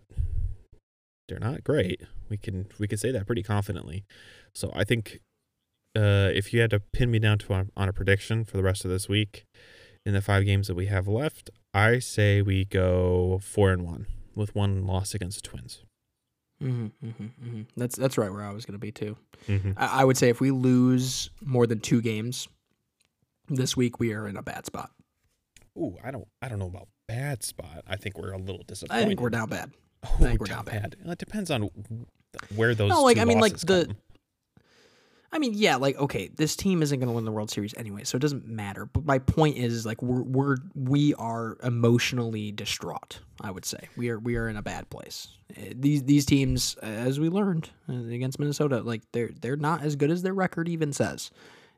[1.29, 2.03] they're not great.
[2.29, 4.05] We can we can say that pretty confidently.
[4.55, 5.21] So I think
[5.97, 8.63] uh, if you had to pin me down to on, on a prediction for the
[8.63, 9.45] rest of this week
[10.05, 14.07] in the five games that we have left, I say we go four and one
[14.37, 15.83] with one loss against the Twins.
[16.63, 17.63] Mm-hmm, mm-hmm, mm-hmm.
[17.77, 19.17] That's that's right where I was going to be too.
[19.49, 19.73] Mm-hmm.
[19.77, 22.49] I, I would say if we lose more than two games
[23.49, 24.91] this week, we are in a bad spot.
[25.77, 27.83] Ooh, I don't I don't know about bad spot.
[27.87, 29.03] I think we're a little disappointed.
[29.03, 29.73] I think we're down bad.
[30.05, 30.97] Oh, think we're down down bad.
[31.05, 31.71] It depends on
[32.55, 32.91] where those.
[32.91, 33.97] No, like, I mean, like, losses the- come.
[35.35, 38.05] I mean, yeah, like okay, this team isn't going to win the World Series anyway,
[38.05, 38.87] so it doesn't matter.
[38.87, 43.19] But my point is, like, we're we're we are emotionally distraught.
[43.41, 45.27] I would say we are we are in a bad place.
[45.51, 49.97] Uh, These these teams, as we learned uh, against Minnesota, like they're they're not as
[49.97, 51.33] good as their record even says,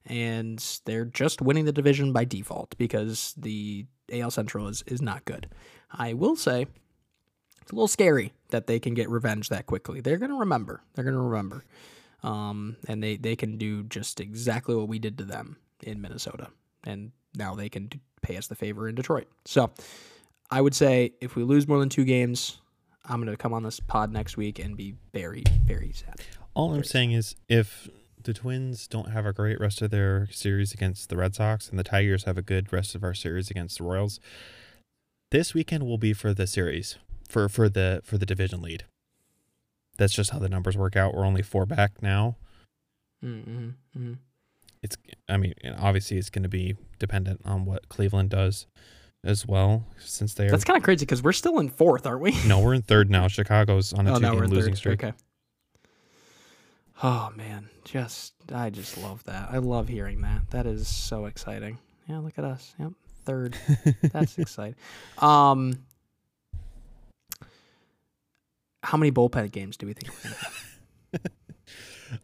[0.04, 5.24] and they're just winning the division by default because the AL Central is is not
[5.24, 5.48] good.
[5.90, 6.66] I will say.
[7.62, 10.00] It's a little scary that they can get revenge that quickly.
[10.00, 10.84] They're going to remember.
[10.94, 11.64] They're going to remember
[12.22, 16.48] um, and they they can do just exactly what we did to them in Minnesota,
[16.84, 17.90] and now they can
[18.22, 19.28] pay us the favor in Detroit.
[19.44, 19.70] So,
[20.50, 22.58] I would say if we lose more than two games,
[23.04, 26.16] I'm going to come on this pod next week and be very very sad.
[26.54, 27.88] All I'm Very saying is if
[28.22, 31.78] the Twins don't have a great rest of their series against the Red Sox and
[31.78, 34.18] the Tigers have a good rest of our series against the Royals,
[35.30, 36.96] this weekend will be for the series
[37.28, 38.84] for for the for the division lead.
[39.96, 41.14] That's just how the numbers work out.
[41.14, 42.36] We're only four back now.
[43.24, 44.12] Mm-hmm, hmm
[44.82, 44.96] It's
[45.28, 48.66] I mean obviously it's going to be dependent on what Cleveland does
[49.24, 52.20] as well since they are That's kind of crazy because we're still in fourth, aren't
[52.20, 52.34] we?
[52.46, 53.26] no we're in third now.
[53.28, 54.78] Chicago's on a oh, two-game in losing third.
[54.78, 55.04] streak.
[55.04, 55.12] Okay.
[57.02, 59.48] Oh man, just I just love that.
[59.50, 60.50] I love hearing that.
[60.50, 61.78] That is so exciting.
[62.08, 62.74] Yeah, look at us.
[62.78, 62.92] Yep,
[63.24, 63.56] third.
[64.12, 64.76] That's exciting.
[65.18, 65.74] Um,
[68.86, 70.62] how many bullpen games do we think we're gonna have?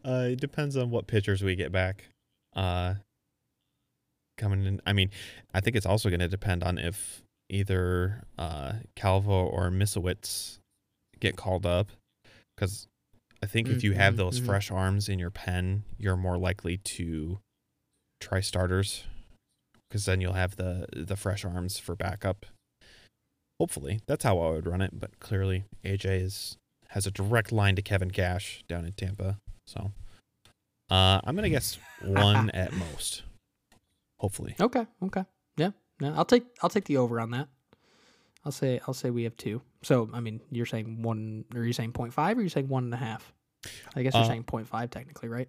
[0.05, 2.05] Uh, it depends on what pitchers we get back.
[2.55, 2.93] Uh,
[4.37, 5.09] coming in, I mean,
[5.53, 10.59] I think it's also going to depend on if either uh Calvo or Misiewicz
[11.19, 11.89] get called up,
[12.55, 12.87] because
[13.43, 14.45] I think if you have Mhm, those mhm.
[14.45, 17.39] fresh arms in your pen, you're more likely to
[18.21, 19.03] try starters,
[19.89, 22.45] because then you'll have the the fresh arms for backup.
[23.63, 24.99] Hopefully, that's how I would run it.
[24.99, 26.57] But clearly, AJ is
[26.89, 29.37] has a direct line to Kevin Cash down in Tampa.
[29.65, 29.93] So
[30.91, 33.23] uh, I'm gonna guess one at most.
[34.19, 34.57] Hopefully.
[34.59, 35.23] Okay, okay,
[35.55, 35.69] yeah,
[36.01, 36.11] yeah.
[36.13, 37.47] I'll take I'll take the over on that.
[38.43, 39.61] I'll say I'll say we have two.
[39.81, 42.93] So I mean, you're saying one, or you're saying 0.5, or you're saying one and
[42.93, 43.31] a half?
[43.95, 45.47] I guess you're Uh, saying 0.5 technically, right?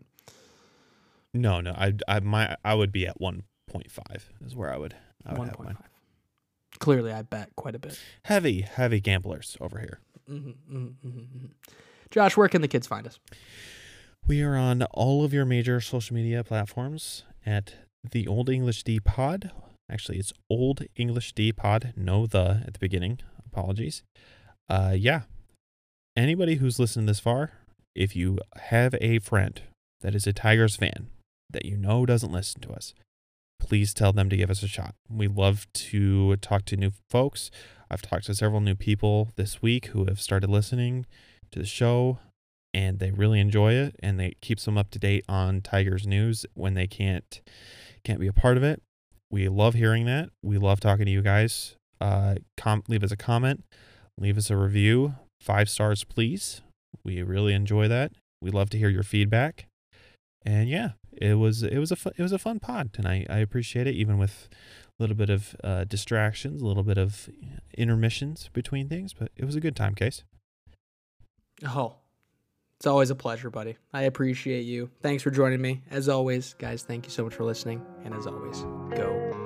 [1.32, 1.73] No, no.
[1.73, 4.95] I I my I would be at one point five is where I would
[5.27, 5.78] I would One have point mine.
[6.85, 7.98] Clearly, I bet quite a bit.
[8.24, 10.01] Heavy, heavy gamblers over here.
[10.31, 11.47] Mm-hmm, mm-hmm, mm-hmm.
[12.11, 13.19] Josh, where can the kids find us?
[14.27, 17.73] We are on all of your major social media platforms at
[18.12, 19.51] the Old English D Pod.
[19.90, 21.94] Actually, it's Old English D Pod.
[21.97, 23.20] No the at the beginning.
[23.47, 24.02] Apologies.
[24.69, 25.23] Uh, yeah.
[26.15, 27.52] Anybody who's listened this far,
[27.94, 29.62] if you have a friend
[30.02, 31.06] that is a Tigers fan
[31.48, 32.93] that you know doesn't listen to us,
[33.65, 34.95] please tell them to give us a shot.
[35.11, 37.51] We love to talk to new folks.
[37.91, 41.07] I've talked to several new people this week who have started listening
[41.51, 42.19] to the show
[42.74, 46.45] and they really enjoy it and it keeps them up to date on Tigers news
[46.55, 47.41] when they can't
[48.05, 48.82] can't be a part of it.
[49.31, 50.28] We love hearing that.
[50.43, 51.77] We love talking to you guys.
[52.01, 53.65] Uh, com- leave us a comment,
[54.19, 56.61] leave us a review, five stars, please.
[57.03, 58.12] We really enjoy that.
[58.43, 59.66] We love to hear your feedback.
[60.45, 63.27] And yeah, it was it was a fu- it was a fun pod, and I
[63.28, 64.49] I appreciate it, even with
[64.99, 67.28] a little bit of uh, distractions, a little bit of
[67.77, 70.23] intermissions between things, but it was a good time, case.
[71.66, 71.97] Oh,
[72.78, 73.77] it's always a pleasure, buddy.
[73.93, 74.91] I appreciate you.
[75.03, 75.82] Thanks for joining me.
[75.91, 77.85] As always, guys, thank you so much for listening.
[78.05, 78.61] And as always,
[78.97, 79.43] go.